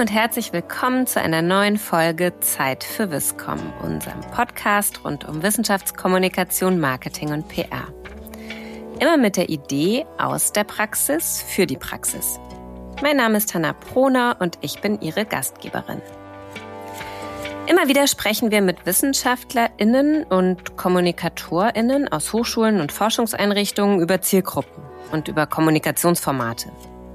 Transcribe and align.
Und 0.00 0.10
herzlich 0.10 0.54
willkommen 0.54 1.06
zu 1.06 1.20
einer 1.20 1.42
neuen 1.42 1.76
Folge 1.76 2.32
Zeit 2.40 2.84
für 2.84 3.10
Wisscom, 3.10 3.58
unserem 3.82 4.22
Podcast 4.34 5.04
rund 5.04 5.28
um 5.28 5.42
Wissenschaftskommunikation, 5.42 6.80
Marketing 6.80 7.34
und 7.34 7.48
PR. 7.48 7.86
Immer 8.98 9.18
mit 9.18 9.36
der 9.36 9.50
Idee 9.50 10.06
aus 10.16 10.52
der 10.52 10.64
Praxis 10.64 11.44
für 11.46 11.66
die 11.66 11.76
Praxis. 11.76 12.40
Mein 13.02 13.18
Name 13.18 13.36
ist 13.36 13.52
Hanna 13.52 13.74
Proner 13.74 14.38
und 14.40 14.56
ich 14.62 14.80
bin 14.80 15.02
Ihre 15.02 15.26
Gastgeberin. 15.26 16.00
Immer 17.66 17.86
wieder 17.88 18.06
sprechen 18.06 18.50
wir 18.50 18.62
mit 18.62 18.86
WissenschaftlerInnen 18.86 20.24
und 20.24 20.78
KommunikatorInnen 20.78 22.10
aus 22.10 22.32
Hochschulen 22.32 22.80
und 22.80 22.90
Forschungseinrichtungen 22.90 24.00
über 24.00 24.22
Zielgruppen 24.22 24.82
und 25.12 25.28
über 25.28 25.46
Kommunikationsformate. 25.46 26.72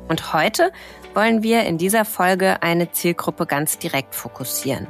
Und 0.07 0.33
heute 0.33 0.71
wollen 1.13 1.43
wir 1.43 1.63
in 1.63 1.77
dieser 1.77 2.05
Folge 2.05 2.61
eine 2.61 2.91
Zielgruppe 2.91 3.45
ganz 3.45 3.79
direkt 3.79 4.13
fokussieren. 4.15 4.87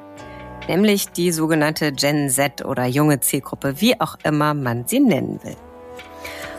Nämlich 0.67 1.09
die 1.09 1.31
sogenannte 1.31 1.91
Gen 1.91 2.29
Z 2.29 2.65
oder 2.65 2.85
junge 2.85 3.19
Zielgruppe, 3.19 3.79
wie 3.79 3.99
auch 4.01 4.17
immer 4.23 4.53
man 4.53 4.87
sie 4.87 4.99
nennen 4.99 5.39
will. 5.43 5.55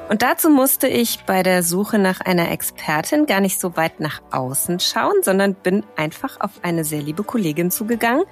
Und 0.09 0.23
dazu 0.23 0.49
musste 0.49 0.87
ich 0.87 1.25
bei 1.27 1.43
der 1.43 1.65
Suche 1.65 1.99
nach 1.99 2.21
einer 2.21 2.53
Expertin 2.53 3.27
gar 3.27 3.41
nicht 3.41 3.59
so 3.59 3.77
weit 3.77 3.99
nach 3.99 4.23
außen 4.31 4.79
schauen, 4.79 5.23
sondern 5.23 5.55
bin 5.55 5.85
einfach 5.97 6.41
auf 6.41 6.53
eine 6.63 6.85
sehr 6.85 7.03
liebe 7.03 7.25
Kollegin 7.25 7.73
zugegangen, 7.73 8.25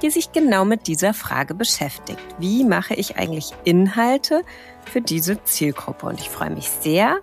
die 0.00 0.10
sich 0.10 0.30
genau 0.30 0.64
mit 0.64 0.86
dieser 0.86 1.14
Frage 1.14 1.54
beschäftigt. 1.54 2.20
Wie 2.38 2.62
mache 2.64 2.94
ich 2.94 3.16
eigentlich 3.16 3.52
Inhalte 3.64 4.42
für 4.84 5.00
diese 5.00 5.42
Zielgruppe? 5.42 6.06
Und 6.06 6.20
ich 6.20 6.30
freue 6.30 6.50
mich 6.50 6.70
sehr, 6.70 7.18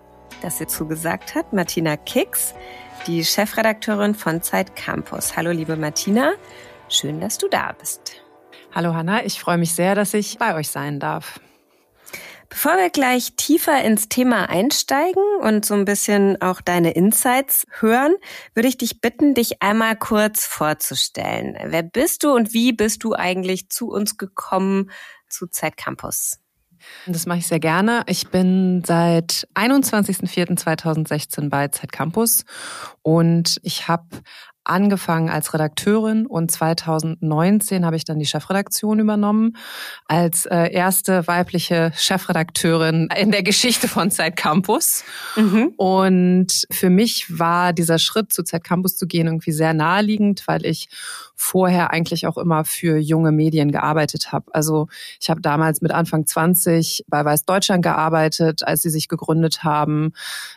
dass 0.46 0.60
sie 0.60 0.68
zugesagt 0.68 1.34
hat. 1.34 1.54
Martina 1.54 1.98
Kicks, 1.98 2.54
die 3.08 3.26
Chefredakteurin 3.26 4.14
von 4.14 4.44
Zeit 4.44 4.76
Campus. 4.76 5.36
Hallo, 5.36 5.50
liebe 5.50 5.76
Martina. 5.76 6.34
Schön, 6.88 7.20
dass 7.20 7.40
du 7.40 7.48
da 7.50 7.72
bist. 7.74 8.22
Hallo, 8.72 8.94
Hanna. 8.94 9.26
Ich 9.26 9.40
freue 9.40 9.58
mich 9.58 9.74
sehr, 9.74 9.96
dass 9.96 10.14
ich 10.14 10.38
bei 10.38 10.56
euch 10.56 10.70
sein 10.70 11.00
darf. 11.00 11.40
Bevor 12.48 12.78
wir 12.78 12.92
gleich 12.92 13.36
tiefer 13.36 13.84
ins 13.84 14.08
Thema 14.08 14.48
einsteigen 14.48 15.24
und 15.42 15.66
so 15.66 15.74
ein 15.74 15.84
bisschen 15.84 16.40
auch 16.44 16.62
deine 16.62 16.92
Insights 16.92 17.66
hören, 17.80 18.16
würde 18.54 18.68
ich 18.68 18.78
dich 18.78 19.02
bitten, 19.02 19.34
dich 19.34 19.64
einmal 19.64 19.96
kurz 19.96 20.46
vorzustellen. 20.46 21.58
Wer 21.66 21.82
bist 21.82 22.24
du 22.24 22.32
und 22.32 22.54
wie 22.54 22.72
bist 22.72 23.04
du 23.04 23.16
eigentlich 23.16 23.70
zu 23.70 23.90
uns 23.90 24.18
gekommen 24.18 24.92
zu 25.28 25.48
Zeit 25.48 25.76
Campus? 25.76 26.40
Das 27.08 27.26
mache 27.26 27.40
ich 27.40 27.48
sehr 27.48 27.60
gerne. 27.60 28.04
Ich 28.08 28.30
bin 28.30 28.84
seit 28.86 29.48
21.04.2016 29.56 31.50
bei 31.50 31.68
Zeit 31.68 31.92
Campus 31.92 32.46
und 33.02 33.58
ich 33.64 33.88
habe 33.88 34.06
angefangen 34.66 35.30
als 35.30 35.54
Redakteurin 35.54 36.26
und 36.26 36.52
2019 36.52 37.86
habe 37.86 37.96
ich 37.96 38.04
dann 38.04 38.20
die 38.20 38.26
Chefredaktion 38.26 39.00
übernommen 39.00 39.56
als 40.06 40.46
äh, 40.48 40.72
erste 40.72 41.28
weibliche 41.28 41.92
Chefredakteurin 41.96 43.10
in 43.16 43.32
der 43.32 43.44
Geschichte 43.44 43.88
von 43.88 44.12
Zeit 44.12 44.36
Campus. 44.36 45.04
Mhm. 45.36 45.74
Und 45.78 46.66
für 46.72 46.90
mich 46.90 47.40
war 47.40 47.74
dieser 47.74 48.00
Schritt 48.00 48.34
zu 48.34 48.44
Zeit 48.44 48.64
Campus 48.64 48.98
zu 48.98 49.06
gehen 49.06 49.28
irgendwie 49.28 49.52
sehr 49.52 49.74
naheliegend, 49.74 50.48
weil 50.48 50.66
ich 50.66 50.90
vorher 51.36 51.92
eigentlich 51.92 52.28
auch 52.28 52.38
immer 52.38 52.66
für 52.66 52.98
junge 52.98 53.32
Medien 53.32 53.72
gearbeitet 53.72 54.32
habe. 54.32 54.46
Also 54.54 54.88
ich 55.20 55.30
habe 55.30 55.42
damals 55.42 55.82
mit 55.82 55.92
Anfang 55.92 56.26
20 56.26 57.06
bei 57.08 57.24
Weiß 57.24 57.46
Deutschland 57.46 57.84
gearbeitet, 57.84 58.64
als 58.64 58.82
sie 58.82 58.90
sich 58.90 59.08
gegründet 59.08 59.64
haben. 59.64 60.14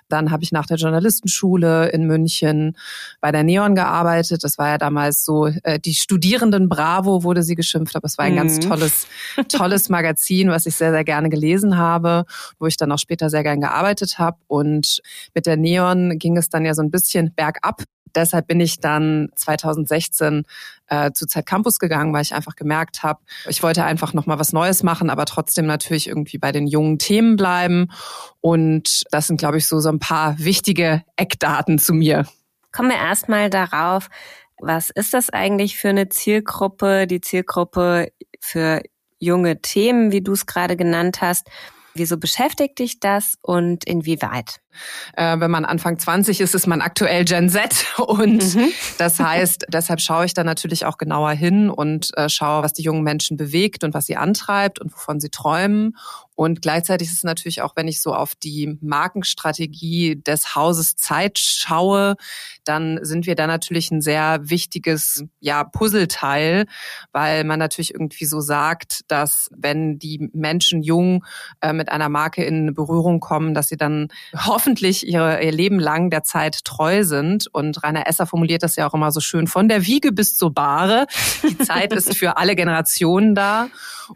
Dann 0.08 0.30
habe 0.30 0.42
ich 0.42 0.52
nach 0.52 0.66
der 0.66 0.76
Journalistenschule 0.76 1.88
in 1.88 2.06
München 2.06 2.76
bei 3.20 3.32
der 3.32 3.42
Neon 3.42 3.74
gearbeitet. 3.74 4.44
Das 4.44 4.58
war 4.58 4.68
ja 4.68 4.78
damals 4.78 5.24
so 5.24 5.46
äh, 5.46 5.78
die 5.80 5.94
Studierenden 5.94 6.68
Bravo 6.68 7.24
wurde 7.24 7.42
sie 7.42 7.54
geschimpft, 7.54 7.96
aber 7.96 8.06
es 8.06 8.18
war 8.18 8.24
ein 8.24 8.32
mhm. 8.32 8.36
ganz 8.36 8.60
tolles 8.60 9.06
tolles 9.48 9.88
Magazin, 9.88 10.50
was 10.50 10.66
ich 10.66 10.76
sehr 10.76 10.92
sehr 10.92 11.04
gerne 11.04 11.28
gelesen 11.28 11.76
habe, 11.76 12.24
wo 12.58 12.66
ich 12.66 12.76
dann 12.76 12.92
auch 12.92 12.98
später 12.98 13.30
sehr 13.30 13.42
gern 13.42 13.60
gearbeitet 13.60 14.18
habe 14.18 14.38
und 14.46 15.00
mit 15.34 15.46
der 15.46 15.56
Neon 15.56 16.18
ging 16.18 16.36
es 16.36 16.48
dann 16.48 16.64
ja 16.64 16.74
so 16.74 16.82
ein 16.82 16.90
bisschen 16.90 17.32
bergab 17.34 17.82
deshalb 18.14 18.46
bin 18.46 18.60
ich 18.60 18.80
dann 18.80 19.28
2016 19.34 20.44
äh, 20.88 21.12
zu 21.12 21.26
Zeit 21.26 21.46
Campus 21.46 21.78
gegangen, 21.78 22.12
weil 22.12 22.22
ich 22.22 22.34
einfach 22.34 22.56
gemerkt 22.56 23.02
habe, 23.02 23.20
ich 23.48 23.62
wollte 23.62 23.84
einfach 23.84 24.14
noch 24.14 24.26
mal 24.26 24.38
was 24.38 24.52
Neues 24.52 24.82
machen, 24.82 25.10
aber 25.10 25.24
trotzdem 25.24 25.66
natürlich 25.66 26.08
irgendwie 26.08 26.38
bei 26.38 26.52
den 26.52 26.66
jungen 26.66 26.98
Themen 26.98 27.36
bleiben. 27.36 27.90
Und 28.40 29.04
das 29.10 29.26
sind, 29.26 29.38
glaube 29.38 29.58
ich, 29.58 29.66
so 29.66 29.80
so 29.80 29.88
ein 29.88 29.98
paar 29.98 30.38
wichtige 30.38 31.02
Eckdaten 31.16 31.78
zu 31.78 31.94
mir. 31.94 32.26
Kommen 32.72 32.90
wir 32.90 32.98
erstmal 32.98 33.50
darauf, 33.50 34.08
was 34.60 34.90
ist 34.90 35.14
das 35.14 35.30
eigentlich 35.30 35.76
für 35.76 35.88
eine 35.88 36.08
Zielgruppe? 36.08 37.06
Die 37.06 37.20
Zielgruppe 37.20 38.12
für 38.40 38.82
junge 39.18 39.60
Themen, 39.60 40.12
wie 40.12 40.20
du 40.20 40.32
es 40.32 40.46
gerade 40.46 40.76
genannt 40.76 41.20
hast. 41.20 41.48
Wieso 41.98 42.16
beschäftigt 42.16 42.78
dich 42.78 43.00
das 43.00 43.34
und 43.42 43.84
inwieweit? 43.84 44.60
Äh, 45.16 45.40
wenn 45.40 45.50
man 45.50 45.64
Anfang 45.64 45.98
20 45.98 46.40
ist, 46.40 46.54
ist 46.54 46.66
man 46.66 46.80
aktuell 46.80 47.24
Gen 47.24 47.48
Z. 47.48 47.86
Und 47.98 48.54
mhm. 48.54 48.72
das 48.96 49.18
heißt, 49.18 49.66
deshalb 49.72 50.00
schaue 50.00 50.24
ich 50.24 50.34
da 50.34 50.44
natürlich 50.44 50.84
auch 50.86 50.98
genauer 50.98 51.32
hin 51.32 51.68
und 51.70 52.16
äh, 52.16 52.28
schaue, 52.28 52.62
was 52.62 52.72
die 52.72 52.82
jungen 52.82 53.02
Menschen 53.02 53.36
bewegt 53.36 53.84
und 53.84 53.94
was 53.94 54.06
sie 54.06 54.16
antreibt 54.16 54.80
und 54.80 54.92
wovon 54.92 55.20
sie 55.20 55.30
träumen. 55.30 55.96
Und 56.34 56.62
gleichzeitig 56.62 57.08
ist 57.08 57.16
es 57.16 57.24
natürlich 57.24 57.62
auch, 57.62 57.74
wenn 57.74 57.88
ich 57.88 58.00
so 58.00 58.14
auf 58.14 58.34
die 58.36 58.78
Markenstrategie 58.80 60.22
des 60.22 60.54
Hauses 60.54 60.94
Zeit 60.94 61.38
schaue, 61.38 62.14
dann 62.68 63.00
sind 63.02 63.26
wir 63.26 63.34
da 63.34 63.46
natürlich 63.46 63.90
ein 63.90 64.00
sehr 64.00 64.38
wichtiges 64.42 65.24
ja, 65.40 65.64
Puzzleteil, 65.64 66.66
weil 67.12 67.44
man 67.44 67.58
natürlich 67.58 67.94
irgendwie 67.94 68.26
so 68.26 68.40
sagt, 68.40 69.00
dass 69.08 69.48
wenn 69.56 69.98
die 69.98 70.30
Menschen 70.32 70.82
jung 70.82 71.24
äh, 71.60 71.72
mit 71.72 71.90
einer 71.90 72.08
Marke 72.08 72.44
in 72.44 72.74
Berührung 72.74 73.20
kommen, 73.20 73.54
dass 73.54 73.68
sie 73.68 73.76
dann 73.76 74.08
hoffen, 74.34 74.68
hoffentlich 74.68 75.06
ihre, 75.06 75.42
ihr 75.42 75.52
Leben 75.52 75.78
lang 75.78 76.10
der 76.10 76.24
Zeit 76.24 76.64
treu 76.64 77.02
sind. 77.04 77.46
Und 77.52 77.82
Rainer 77.82 78.06
Esser 78.06 78.26
formuliert 78.26 78.62
das 78.62 78.76
ja 78.76 78.86
auch 78.86 78.94
immer 78.94 79.10
so 79.12 79.20
schön, 79.20 79.46
von 79.46 79.68
der 79.68 79.86
Wiege 79.86 80.12
bis 80.12 80.36
zur 80.36 80.52
Bahre. 80.52 81.06
Die 81.42 81.56
Zeit 81.58 81.92
ist 81.92 82.16
für 82.16 82.36
alle 82.36 82.54
Generationen 82.54 83.34
da. 83.34 83.68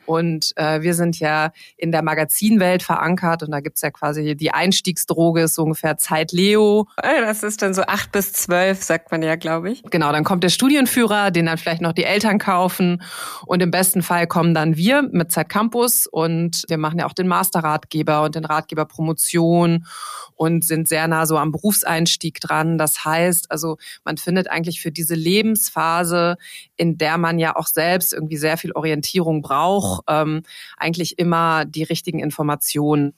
Und 0.06 0.52
äh, 0.56 0.82
wir 0.82 0.94
sind 0.94 1.18
ja 1.18 1.52
in 1.76 1.92
der 1.92 2.02
Magazinwelt 2.02 2.82
verankert 2.82 3.42
und 3.42 3.50
da 3.50 3.60
gibt's 3.60 3.82
ja 3.82 3.90
quasi 3.90 4.36
die 4.36 4.50
Einstiegsdroge, 4.50 5.42
ist 5.42 5.54
so 5.54 5.62
ungefähr 5.62 5.96
Zeit 5.96 6.32
Leo. 6.32 6.86
Das 6.96 7.42
ist 7.42 7.62
dann 7.62 7.74
so 7.74 7.82
acht 7.82 8.12
bis 8.12 8.41
zwölf, 8.42 8.82
sagt 8.82 9.10
man 9.10 9.22
ja, 9.22 9.36
glaube 9.36 9.70
ich. 9.70 9.82
Genau, 9.84 10.12
dann 10.12 10.24
kommt 10.24 10.44
der 10.44 10.48
Studienführer, 10.48 11.30
den 11.30 11.46
dann 11.46 11.58
vielleicht 11.58 11.82
noch 11.82 11.92
die 11.92 12.04
Eltern 12.04 12.38
kaufen. 12.38 13.02
Und 13.46 13.62
im 13.62 13.70
besten 13.70 14.02
Fall 14.02 14.26
kommen 14.26 14.54
dann 14.54 14.76
wir 14.76 15.02
mit 15.02 15.32
Zeit 15.32 15.48
Campus 15.48 16.06
und 16.06 16.64
wir 16.68 16.78
machen 16.78 16.98
ja 16.98 17.06
auch 17.06 17.12
den 17.12 17.28
Masterratgeber 17.28 18.22
und 18.22 18.34
den 18.34 18.44
Ratgeber 18.44 18.84
Promotion 18.84 19.86
und 20.34 20.64
sind 20.64 20.88
sehr 20.88 21.08
nah 21.08 21.26
so 21.26 21.38
am 21.38 21.52
Berufseinstieg 21.52 22.40
dran. 22.40 22.78
Das 22.78 23.04
heißt, 23.04 23.50
also 23.50 23.76
man 24.04 24.16
findet 24.16 24.50
eigentlich 24.50 24.80
für 24.80 24.90
diese 24.90 25.14
Lebensphase, 25.14 26.36
in 26.76 26.98
der 26.98 27.18
man 27.18 27.38
ja 27.38 27.56
auch 27.56 27.66
selbst 27.66 28.12
irgendwie 28.12 28.36
sehr 28.36 28.56
viel 28.56 28.72
Orientierung 28.72 29.42
braucht, 29.42 30.04
ähm, 30.08 30.42
eigentlich 30.76 31.18
immer 31.18 31.64
die 31.64 31.84
richtigen 31.84 32.18
Informationen. 32.18 33.14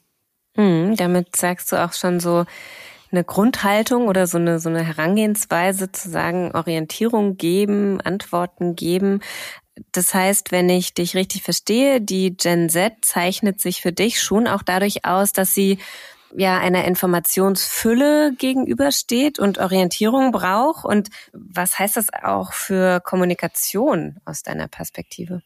Mhm, 0.56 0.96
damit 0.96 1.34
sagst 1.34 1.72
du 1.72 1.82
auch 1.82 1.92
schon 1.92 2.20
so, 2.20 2.44
eine 3.14 3.25
Grundhaltung 3.25 4.08
oder 4.08 4.26
so 4.26 4.38
eine, 4.38 4.58
so 4.58 4.69
eine 4.69 4.82
Herangehensweise 4.84 5.92
zu 5.92 6.10
sagen, 6.10 6.50
Orientierung 6.52 7.36
geben, 7.36 8.00
Antworten 8.00 8.75
geben. 8.75 9.20
Das 9.92 10.14
heißt, 10.14 10.52
wenn 10.52 10.69
ich 10.69 10.94
dich 10.94 11.14
richtig 11.14 11.42
verstehe, 11.42 12.00
die 12.00 12.36
Gen 12.36 12.68
Z 12.68 12.92
zeichnet 13.03 13.60
sich 13.60 13.83
für 13.83 13.92
dich 13.92 14.21
schon 14.21 14.47
auch 14.47 14.62
dadurch 14.62 15.04
aus, 15.04 15.33
dass 15.33 15.54
sie 15.54 15.78
ja 16.36 16.59
einer 16.59 16.84
Informationsfülle 16.84 18.34
gegenübersteht 18.34 19.39
und 19.39 19.59
Orientierung 19.59 20.33
braucht. 20.33 20.84
Und 20.84 21.10
was 21.33 21.78
heißt 21.78 21.97
das 21.97 22.09
auch 22.12 22.53
für 22.53 23.00
Kommunikation 23.00 24.18
aus 24.24 24.42
deiner 24.42 24.68
Perspektive? 24.68 25.42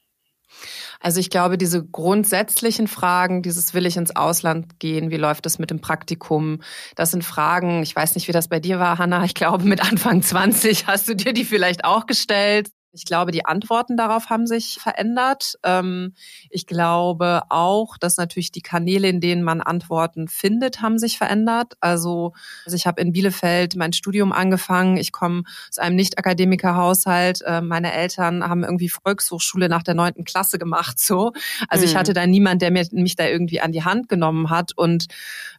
Also 1.00 1.20
ich 1.20 1.30
glaube, 1.30 1.58
diese 1.58 1.84
grundsätzlichen 1.84 2.88
Fragen, 2.88 3.42
dieses 3.42 3.74
will 3.74 3.86
ich 3.86 3.96
ins 3.96 4.14
Ausland 4.14 4.78
gehen, 4.80 5.10
wie 5.10 5.16
läuft 5.16 5.46
es 5.46 5.58
mit 5.58 5.70
dem 5.70 5.80
Praktikum, 5.80 6.60
das 6.96 7.10
sind 7.10 7.24
Fragen, 7.24 7.82
ich 7.82 7.94
weiß 7.94 8.14
nicht, 8.14 8.28
wie 8.28 8.32
das 8.32 8.48
bei 8.48 8.60
dir 8.60 8.78
war, 8.78 8.98
Hanna, 8.98 9.24
ich 9.24 9.34
glaube, 9.34 9.64
mit 9.64 9.80
Anfang 9.80 10.22
20 10.22 10.86
hast 10.86 11.08
du 11.08 11.14
dir 11.14 11.32
die 11.32 11.44
vielleicht 11.44 11.84
auch 11.84 12.06
gestellt. 12.06 12.68
Ich 12.98 13.04
glaube, 13.04 13.30
die 13.30 13.46
Antworten 13.46 13.96
darauf 13.96 14.28
haben 14.28 14.48
sich 14.48 14.78
verändert. 14.80 15.54
Ähm, 15.62 16.14
ich 16.50 16.66
glaube 16.66 17.42
auch, 17.48 17.96
dass 17.96 18.16
natürlich 18.16 18.50
die 18.50 18.60
Kanäle, 18.60 19.08
in 19.08 19.20
denen 19.20 19.44
man 19.44 19.60
Antworten 19.60 20.26
findet, 20.26 20.82
haben 20.82 20.98
sich 20.98 21.16
verändert. 21.16 21.74
Also, 21.80 22.32
also 22.64 22.74
ich 22.74 22.88
habe 22.88 23.00
in 23.00 23.12
Bielefeld 23.12 23.76
mein 23.76 23.92
Studium 23.92 24.32
angefangen. 24.32 24.96
Ich 24.96 25.12
komme 25.12 25.44
aus 25.70 25.78
einem 25.78 25.94
Nicht-Akademiker-Haushalt. 25.94 27.42
Äh, 27.42 27.60
meine 27.60 27.92
Eltern 27.92 28.42
haben 28.42 28.64
irgendwie 28.64 28.88
Volkshochschule 28.88 29.68
nach 29.68 29.84
der 29.84 29.94
neunten 29.94 30.24
Klasse 30.24 30.58
gemacht. 30.58 30.98
So, 30.98 31.32
also 31.68 31.84
mhm. 31.84 31.90
ich 31.90 31.96
hatte 31.96 32.12
da 32.12 32.26
niemand, 32.26 32.60
der 32.60 32.72
mich 32.72 33.14
da 33.14 33.26
irgendwie 33.26 33.60
an 33.60 33.70
die 33.70 33.84
Hand 33.84 34.08
genommen 34.08 34.50
hat. 34.50 34.72
Und 34.76 35.06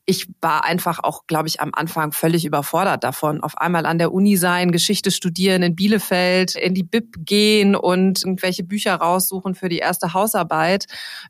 ich 0.06 0.28
war 0.42 0.66
einfach 0.66 1.00
auch, 1.04 1.28
glaube 1.28 1.48
ich, 1.48 1.62
am 1.62 1.72
Anfang 1.74 2.12
völlig 2.12 2.44
überfordert 2.44 3.04
davon. 3.04 3.42
Auf 3.42 3.58
einmal 3.58 3.86
an 3.86 4.00
der 4.00 4.12
Uni 4.12 4.38
sein, 4.38 4.72
Geschichte 4.72 5.12
studieren 5.12 5.62
in 5.62 5.76
Bielefeld, 5.76 6.56
in 6.56 6.74
die 6.74 6.84
Bib 6.84 7.26
gehen 7.30 7.76
und 7.76 8.26
irgendwelche 8.26 8.64
Bücher 8.64 8.96
raussuchen 8.96 9.54
für 9.54 9.70
die 9.70 9.78
erste 9.78 10.14
Hausarbeit. 10.14 10.88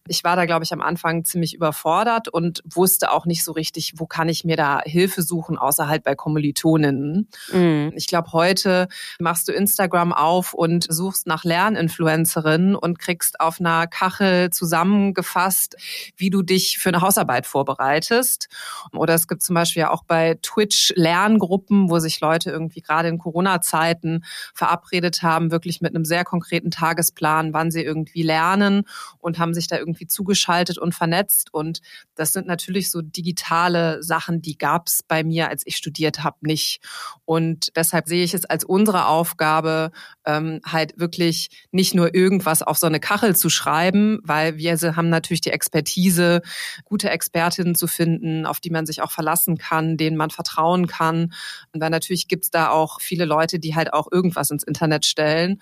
Ich 0.07 0.23
war 0.23 0.37
da, 0.37 0.45
glaube 0.45 0.63
ich, 0.63 0.71
am 0.71 0.81
Anfang 0.81 1.25
ziemlich 1.25 1.53
überfordert 1.53 2.29
und 2.29 2.63
wusste 2.63 3.11
auch 3.11 3.25
nicht 3.25 3.43
so 3.43 3.51
richtig, 3.51 3.95
wo 3.97 4.07
kann 4.07 4.29
ich 4.29 4.45
mir 4.45 4.55
da 4.55 4.81
Hilfe 4.81 5.21
suchen, 5.21 5.57
außer 5.57 5.89
halt 5.89 6.03
bei 6.03 6.15
Kommilitoninnen. 6.15 7.27
Mhm. 7.51 7.91
Ich 7.95 8.07
glaube, 8.07 8.31
heute 8.31 8.87
machst 9.19 9.49
du 9.49 9.51
Instagram 9.51 10.13
auf 10.13 10.53
und 10.53 10.87
suchst 10.89 11.27
nach 11.27 11.43
Lerninfluencerinnen 11.43 12.75
und 12.75 12.97
kriegst 12.97 13.41
auf 13.41 13.59
einer 13.59 13.85
Kachel 13.85 14.51
zusammengefasst, 14.51 15.75
wie 16.15 16.29
du 16.29 16.43
dich 16.43 16.77
für 16.77 16.89
eine 16.89 17.01
Hausarbeit 17.01 17.45
vorbereitest. 17.45 18.47
Oder 18.93 19.15
es 19.15 19.27
gibt 19.27 19.41
zum 19.41 19.55
Beispiel 19.55 19.81
ja 19.81 19.91
auch 19.91 20.03
bei 20.05 20.39
Twitch 20.41 20.93
Lerngruppen, 20.95 21.89
wo 21.89 21.99
sich 21.99 22.21
Leute 22.21 22.51
irgendwie 22.51 22.81
gerade 22.81 23.09
in 23.09 23.17
Corona-Zeiten 23.17 24.23
verabredet 24.53 25.23
haben, 25.23 25.51
wirklich 25.51 25.78
mit 25.81 25.95
einem 25.95 26.05
sehr 26.05 26.23
konkreten 26.23 26.71
Tagesplan, 26.71 27.53
wann 27.53 27.71
sie 27.71 27.83
irgendwie 27.83 28.23
lernen 28.23 28.83
und 29.19 29.39
haben 29.39 29.53
sich 29.53 29.67
da 29.67 29.77
irgendwie 29.77 30.07
zugeschaltet 30.07 30.77
und 30.77 30.95
vernetzt. 30.95 31.53
Und 31.53 31.81
das 32.15 32.33
sind 32.33 32.47
natürlich 32.47 32.91
so 32.91 33.01
digitale 33.01 34.01
Sachen, 34.03 34.41
die 34.41 34.57
gab 34.57 34.87
es 34.87 35.03
bei 35.03 35.23
mir, 35.23 35.49
als 35.49 35.63
ich 35.65 35.77
studiert 35.77 36.23
habe, 36.23 36.37
nicht. 36.41 36.81
Und 37.25 37.71
deshalb 37.75 38.07
sehe 38.07 38.23
ich 38.23 38.33
es 38.33 38.45
als 38.45 38.63
unsere 38.63 39.07
Aufgabe, 39.07 39.91
ähm, 40.25 40.61
halt 40.65 40.99
wirklich 40.99 41.49
nicht 41.71 41.93
nur 41.93 42.13
irgendwas 42.13 42.61
auf 42.61 42.77
so 42.77 42.87
eine 42.87 42.99
Kachel 42.99 43.35
zu 43.35 43.49
schreiben, 43.49 44.19
weil 44.23 44.57
wir 44.57 44.77
haben 44.95 45.09
natürlich 45.09 45.41
die 45.41 45.51
Expertise, 45.51 46.41
gute 46.83 47.09
Expertinnen 47.09 47.75
zu 47.75 47.87
finden, 47.87 48.45
auf 48.45 48.59
die 48.59 48.69
man 48.69 48.85
sich 48.85 49.01
auch 49.01 49.11
verlassen 49.11 49.57
kann, 49.57 49.97
denen 49.97 50.17
man 50.17 50.29
vertrauen 50.29 50.87
kann. 50.87 51.33
Und 51.73 51.81
weil 51.81 51.89
natürlich 51.89 52.27
gibt's 52.27 52.49
da 52.49 52.69
auch 52.69 53.01
viele 53.01 53.25
Leute, 53.25 53.59
die 53.59 53.75
halt 53.75 53.93
auch 53.93 54.11
irgendwas 54.11 54.51
ins 54.51 54.63
Internet 54.63 55.05
stellen. 55.05 55.61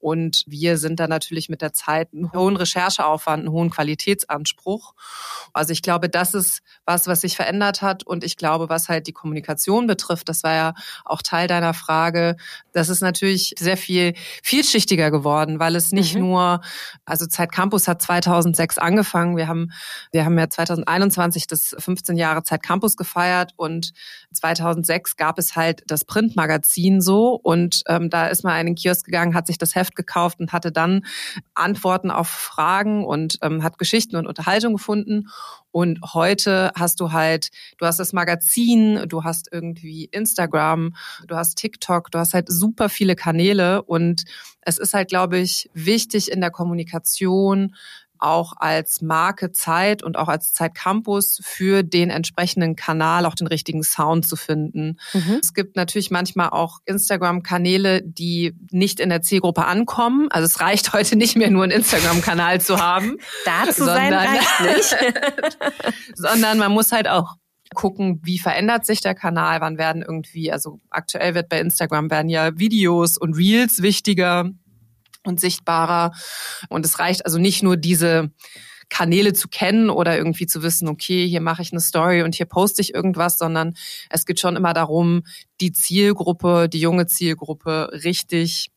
Und 0.00 0.44
wir 0.46 0.78
sind 0.78 0.98
da 0.98 1.06
natürlich 1.06 1.48
mit 1.48 1.62
der 1.62 1.72
Zeit 1.72 2.08
einen 2.12 2.32
hohen 2.32 2.56
Rechercheaufwand, 2.56 3.40
einen 3.40 3.52
hohen 3.52 3.70
Qualitätsanspruch. 3.70 4.94
Also 5.52 5.72
ich 5.72 5.82
glaube, 5.82 6.08
das 6.08 6.34
ist 6.34 6.62
was, 6.86 7.06
was 7.06 7.20
sich 7.20 7.36
verändert 7.36 7.82
hat. 7.82 8.02
Und 8.04 8.24
ich 8.24 8.36
glaube, 8.36 8.68
was 8.68 8.88
halt 8.88 9.06
die 9.06 9.12
Kommunikation 9.12 9.86
betrifft, 9.86 10.28
das 10.28 10.42
war 10.42 10.54
ja 10.54 10.74
auch 11.04 11.22
Teil 11.22 11.46
deiner 11.48 11.74
Frage, 11.74 12.36
das 12.72 12.88
ist 12.88 13.00
natürlich 13.02 13.54
sehr 13.58 13.76
viel 13.76 14.14
vielschichtiger 14.42 15.10
geworden, 15.10 15.58
weil 15.58 15.76
es 15.76 15.92
nicht 15.92 16.14
mhm. 16.14 16.22
nur, 16.22 16.60
also 17.04 17.26
Zeit 17.26 17.52
Campus 17.52 17.88
hat 17.88 18.02
2006 18.02 18.78
angefangen. 18.78 19.36
Wir 19.36 19.48
haben, 19.48 19.72
wir 20.12 20.24
haben 20.24 20.38
ja 20.38 20.48
2021 20.48 21.46
das 21.46 21.74
15 21.78 22.16
Jahre 22.16 22.42
Zeit 22.42 22.62
Campus 22.62 22.96
gefeiert 22.96 23.52
und 23.56 23.92
2006 24.32 25.16
gab 25.16 25.38
es 25.38 25.56
halt 25.56 25.82
das 25.86 26.04
Printmagazin 26.04 27.00
so 27.00 27.34
und 27.34 27.82
ähm, 27.88 28.10
da 28.10 28.28
ist 28.28 28.44
mal 28.44 28.58
in 28.60 28.66
den 28.66 28.74
Kiosk 28.74 29.04
gegangen, 29.04 29.34
hat 29.34 29.46
sich 29.46 29.58
das 29.58 29.74
Heft 29.74 29.89
gekauft 29.94 30.40
und 30.40 30.52
hatte 30.52 30.72
dann 30.72 31.04
Antworten 31.54 32.10
auf 32.10 32.28
Fragen 32.28 33.04
und 33.04 33.38
ähm, 33.42 33.62
hat 33.62 33.78
Geschichten 33.78 34.16
und 34.16 34.26
Unterhaltung 34.26 34.74
gefunden. 34.74 35.28
Und 35.72 36.00
heute 36.14 36.72
hast 36.74 37.00
du 37.00 37.12
halt, 37.12 37.50
du 37.78 37.86
hast 37.86 37.98
das 37.98 38.12
Magazin, 38.12 39.04
du 39.08 39.24
hast 39.24 39.48
irgendwie 39.52 40.06
Instagram, 40.06 40.96
du 41.26 41.36
hast 41.36 41.56
TikTok, 41.56 42.10
du 42.10 42.18
hast 42.18 42.34
halt 42.34 42.50
super 42.50 42.88
viele 42.88 43.14
Kanäle 43.14 43.82
und 43.82 44.24
es 44.62 44.78
ist 44.78 44.94
halt, 44.94 45.08
glaube 45.08 45.38
ich, 45.38 45.70
wichtig 45.72 46.30
in 46.30 46.40
der 46.40 46.50
Kommunikation 46.50 47.74
auch 48.20 48.52
als 48.56 49.00
Marke 49.00 49.52
Zeit 49.52 50.02
und 50.02 50.16
auch 50.16 50.28
als 50.28 50.52
Zeit 50.52 50.74
Campus 50.74 51.40
für 51.42 51.82
den 51.82 52.10
entsprechenden 52.10 52.76
Kanal 52.76 53.26
auch 53.26 53.34
den 53.34 53.46
richtigen 53.46 53.82
Sound 53.82 54.26
zu 54.26 54.36
finden. 54.36 54.98
Mhm. 55.12 55.38
Es 55.42 55.54
gibt 55.54 55.76
natürlich 55.76 56.10
manchmal 56.10 56.50
auch 56.50 56.78
Instagram-Kanäle, 56.84 58.02
die 58.02 58.54
nicht 58.70 59.00
in 59.00 59.08
der 59.08 59.22
Zielgruppe 59.22 59.64
ankommen. 59.66 60.28
Also 60.30 60.46
es 60.46 60.60
reicht 60.60 60.92
heute 60.92 61.16
nicht 61.16 61.36
mehr 61.36 61.50
nur 61.50 61.64
einen 61.64 61.72
Instagram-Kanal 61.72 62.60
zu 62.60 62.78
haben. 62.78 63.16
Dazu 63.44 63.84
sein 63.84 64.12
reicht 64.12 64.60
nicht. 64.76 64.96
sondern 66.14 66.58
man 66.58 66.72
muss 66.72 66.92
halt 66.92 67.08
auch 67.08 67.36
gucken, 67.74 68.20
wie 68.24 68.38
verändert 68.38 68.84
sich 68.84 69.00
der 69.00 69.14
Kanal, 69.14 69.60
wann 69.60 69.78
werden 69.78 70.02
irgendwie, 70.02 70.50
also 70.50 70.80
aktuell 70.90 71.34
wird 71.34 71.48
bei 71.48 71.60
Instagram 71.60 72.10
werden 72.10 72.28
ja 72.28 72.58
Videos 72.58 73.16
und 73.16 73.34
Reels 73.34 73.80
wichtiger 73.82 74.50
und 75.24 75.40
sichtbarer. 75.40 76.12
Und 76.68 76.84
es 76.84 76.98
reicht 76.98 77.24
also 77.26 77.38
nicht 77.38 77.62
nur 77.62 77.76
diese 77.76 78.30
Kanäle 78.88 79.32
zu 79.32 79.48
kennen 79.48 79.88
oder 79.88 80.18
irgendwie 80.18 80.46
zu 80.46 80.62
wissen, 80.62 80.88
okay, 80.88 81.26
hier 81.26 81.40
mache 81.40 81.62
ich 81.62 81.72
eine 81.72 81.80
Story 81.80 82.22
und 82.22 82.34
hier 82.34 82.46
poste 82.46 82.82
ich 82.82 82.92
irgendwas, 82.92 83.38
sondern 83.38 83.74
es 84.10 84.26
geht 84.26 84.40
schon 84.40 84.56
immer 84.56 84.74
darum, 84.74 85.22
die 85.60 85.72
Zielgruppe, 85.72 86.68
die 86.68 86.80
junge 86.80 87.06
Zielgruppe 87.06 87.90
richtig 88.04 88.70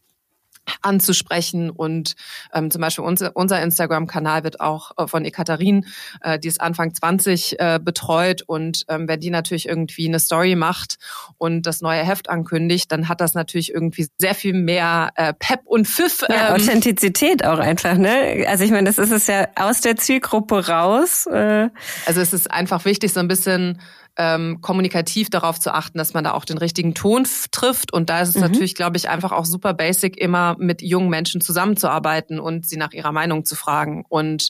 anzusprechen. 0.81 1.69
Und 1.69 2.15
ähm, 2.53 2.71
zum 2.71 2.81
Beispiel 2.81 3.03
unser, 3.03 3.35
unser 3.35 3.61
Instagram-Kanal 3.61 4.43
wird 4.43 4.59
auch 4.59 4.91
äh, 4.97 5.07
von 5.07 5.25
Ekaterin, 5.25 5.85
äh, 6.21 6.39
die 6.39 6.47
ist 6.47 6.61
Anfang 6.61 6.93
20, 6.93 7.59
äh, 7.59 7.79
betreut. 7.81 8.43
Und 8.45 8.85
ähm, 8.87 9.07
wenn 9.07 9.19
die 9.19 9.29
natürlich 9.29 9.67
irgendwie 9.67 10.07
eine 10.07 10.19
Story 10.19 10.55
macht 10.55 10.97
und 11.37 11.63
das 11.63 11.81
neue 11.81 12.03
Heft 12.03 12.29
ankündigt, 12.29 12.91
dann 12.91 13.09
hat 13.09 13.21
das 13.21 13.33
natürlich 13.33 13.73
irgendwie 13.73 14.07
sehr 14.17 14.35
viel 14.35 14.53
mehr 14.53 15.11
äh, 15.15 15.33
Pep 15.33 15.61
und 15.65 15.87
Pfiff. 15.87 16.23
Ähm. 16.29 16.35
Ja, 16.35 16.53
Authentizität 16.53 17.45
auch 17.45 17.59
einfach, 17.59 17.97
ne? 17.97 18.45
Also 18.47 18.63
ich 18.63 18.71
meine, 18.71 18.87
das 18.87 18.97
ist 18.97 19.11
es 19.11 19.27
ja 19.27 19.47
aus 19.55 19.81
der 19.81 19.95
Zielgruppe 19.97 20.67
raus. 20.67 21.25
Äh. 21.25 21.69
Also 22.05 22.21
es 22.21 22.33
ist 22.33 22.51
einfach 22.51 22.85
wichtig, 22.85 23.13
so 23.13 23.19
ein 23.19 23.27
bisschen 23.27 23.79
ähm, 24.17 24.59
kommunikativ 24.61 25.29
darauf 25.29 25.59
zu 25.59 25.73
achten, 25.73 25.97
dass 25.97 26.13
man 26.13 26.23
da 26.23 26.33
auch 26.33 26.45
den 26.45 26.57
richtigen 26.57 26.93
Ton 26.93 27.27
trifft. 27.51 27.91
Und 27.93 28.09
da 28.09 28.21
ist 28.21 28.29
es 28.29 28.35
mhm. 28.35 28.41
natürlich, 28.41 28.75
glaube 28.75 28.97
ich, 28.97 29.09
einfach 29.09 29.31
auch 29.31 29.45
super 29.45 29.73
basic, 29.73 30.17
immer 30.17 30.55
mit 30.59 30.81
jungen 30.81 31.09
Menschen 31.09 31.41
zusammenzuarbeiten 31.41 32.39
und 32.39 32.67
sie 32.67 32.77
nach 32.77 32.93
ihrer 32.93 33.11
Meinung 33.11 33.45
zu 33.45 33.55
fragen. 33.55 34.05
Und 34.07 34.49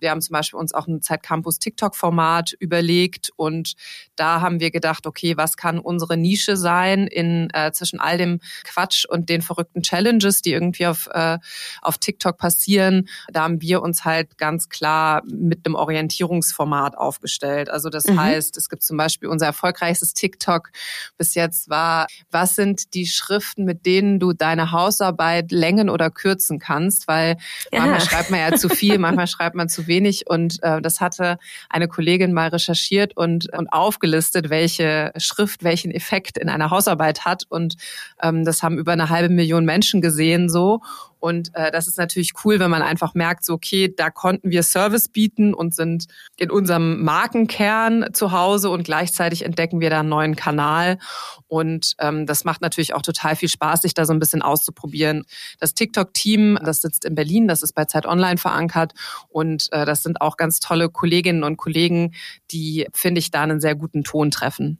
wir 0.00 0.10
haben 0.10 0.20
zum 0.20 0.32
Beispiel 0.32 0.58
uns 0.58 0.74
auch 0.74 0.86
ein 0.86 1.02
Zeitcampus 1.02 1.58
TikTok-Format 1.58 2.52
überlegt 2.58 3.30
und 3.36 3.74
da 4.16 4.40
haben 4.40 4.60
wir 4.60 4.70
gedacht, 4.70 5.06
okay, 5.06 5.36
was 5.36 5.56
kann 5.56 5.78
unsere 5.78 6.16
Nische 6.16 6.56
sein 6.56 7.06
in 7.06 7.48
äh, 7.52 7.72
zwischen 7.72 8.00
all 8.00 8.18
dem 8.18 8.40
Quatsch 8.64 9.04
und 9.06 9.28
den 9.28 9.42
verrückten 9.42 9.82
Challenges, 9.82 10.42
die 10.42 10.52
irgendwie 10.52 10.86
auf, 10.86 11.08
äh, 11.12 11.38
auf 11.82 11.98
TikTok 11.98 12.38
passieren. 12.38 13.08
Da 13.32 13.42
haben 13.42 13.60
wir 13.60 13.82
uns 13.82 14.04
halt 14.04 14.38
ganz 14.38 14.68
klar 14.68 15.22
mit 15.26 15.66
einem 15.66 15.74
Orientierungsformat 15.74 16.96
aufgestellt. 16.96 17.68
Also 17.70 17.90
das 17.90 18.04
mhm. 18.04 18.20
heißt, 18.20 18.56
es 18.56 18.68
gibt 18.68 18.82
zum 18.82 18.96
Beispiel 18.96 19.28
unser 19.28 19.46
erfolgreichstes 19.46 20.14
TikTok 20.14 20.70
bis 21.16 21.34
jetzt 21.34 21.68
war, 21.68 22.06
was 22.30 22.54
sind 22.54 22.94
die 22.94 23.06
Schriften, 23.06 23.64
mit 23.64 23.86
denen 23.86 24.18
du 24.18 24.32
deine 24.32 24.72
Hausarbeit 24.72 25.52
längen 25.52 25.88
oder 25.90 26.10
kürzen 26.10 26.58
kannst, 26.58 27.08
weil 27.08 27.36
ja. 27.72 27.80
manchmal 27.80 28.00
schreibt 28.00 28.30
man 28.30 28.40
ja 28.40 28.56
zu 28.56 28.68
viel, 28.68 28.98
manchmal 28.98 29.26
schreibt 29.26 29.54
man 29.54 29.68
zu 29.68 29.86
wenig 29.86 29.93
und 30.28 30.62
äh, 30.62 30.80
das 30.80 31.00
hatte 31.00 31.38
eine 31.68 31.88
Kollegin 31.88 32.32
mal 32.32 32.48
recherchiert 32.48 33.16
und, 33.16 33.52
und 33.56 33.72
aufgelistet, 33.72 34.50
welche 34.50 35.12
Schrift 35.16 35.64
welchen 35.64 35.90
Effekt 35.90 36.38
in 36.38 36.48
einer 36.48 36.70
Hausarbeit 36.70 37.24
hat. 37.24 37.44
Und 37.48 37.76
ähm, 38.22 38.44
das 38.44 38.62
haben 38.62 38.78
über 38.78 38.92
eine 38.92 39.08
halbe 39.08 39.32
Million 39.32 39.64
Menschen 39.64 40.00
gesehen 40.00 40.48
so 40.48 40.80
und 41.24 41.54
äh, 41.54 41.70
das 41.70 41.86
ist 41.86 41.96
natürlich 41.96 42.32
cool, 42.44 42.60
wenn 42.60 42.70
man 42.70 42.82
einfach 42.82 43.14
merkt, 43.14 43.46
so 43.46 43.54
okay, 43.54 43.90
da 43.96 44.10
konnten 44.10 44.50
wir 44.50 44.62
Service 44.62 45.08
bieten 45.08 45.54
und 45.54 45.74
sind 45.74 46.04
in 46.36 46.50
unserem 46.50 47.02
Markenkern 47.02 48.12
zu 48.12 48.32
Hause 48.32 48.68
und 48.68 48.84
gleichzeitig 48.84 49.42
entdecken 49.42 49.80
wir 49.80 49.88
da 49.88 50.00
einen 50.00 50.10
neuen 50.10 50.36
Kanal. 50.36 50.98
Und 51.46 51.94
ähm, 51.98 52.26
das 52.26 52.44
macht 52.44 52.60
natürlich 52.60 52.92
auch 52.92 53.00
total 53.00 53.36
viel 53.36 53.48
Spaß, 53.48 53.80
sich 53.80 53.94
da 53.94 54.04
so 54.04 54.12
ein 54.12 54.18
bisschen 54.18 54.42
auszuprobieren. 54.42 55.24
Das 55.58 55.72
TikTok-Team, 55.72 56.58
das 56.62 56.82
sitzt 56.82 57.06
in 57.06 57.14
Berlin, 57.14 57.48
das 57.48 57.62
ist 57.62 57.72
bei 57.72 57.86
Zeit 57.86 58.04
Online 58.04 58.36
verankert 58.36 58.92
und 59.30 59.72
äh, 59.72 59.86
das 59.86 60.02
sind 60.02 60.20
auch 60.20 60.36
ganz 60.36 60.60
tolle 60.60 60.90
Kolleginnen 60.90 61.42
und 61.42 61.56
Kollegen, 61.56 62.12
die, 62.50 62.86
finde 62.92 63.20
ich, 63.20 63.30
da 63.30 63.40
einen 63.40 63.62
sehr 63.62 63.76
guten 63.76 64.04
Ton 64.04 64.30
treffen. 64.30 64.78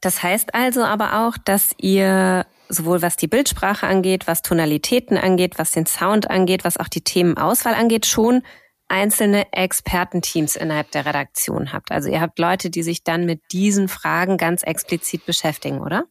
Das 0.00 0.22
heißt 0.22 0.54
also 0.54 0.84
aber 0.84 1.26
auch, 1.26 1.36
dass 1.36 1.74
ihr 1.76 2.46
sowohl 2.68 3.02
was 3.02 3.16
die 3.16 3.28
Bildsprache 3.28 3.86
angeht, 3.86 4.26
was 4.26 4.42
Tonalitäten 4.42 5.16
angeht, 5.16 5.58
was 5.58 5.72
den 5.72 5.86
Sound 5.86 6.30
angeht, 6.30 6.64
was 6.64 6.76
auch 6.76 6.88
die 6.88 7.02
Themenauswahl 7.02 7.74
angeht, 7.74 8.06
schon 8.06 8.42
einzelne 8.88 9.52
Expertenteams 9.52 10.56
innerhalb 10.56 10.90
der 10.90 11.06
Redaktion 11.06 11.72
habt. 11.72 11.92
Also 11.92 12.08
ihr 12.08 12.20
habt 12.20 12.38
Leute, 12.38 12.70
die 12.70 12.82
sich 12.82 13.04
dann 13.04 13.26
mit 13.26 13.42
diesen 13.52 13.88
Fragen 13.88 14.38
ganz 14.38 14.62
explizit 14.62 15.26
beschäftigen, 15.26 15.80
oder? 15.80 16.04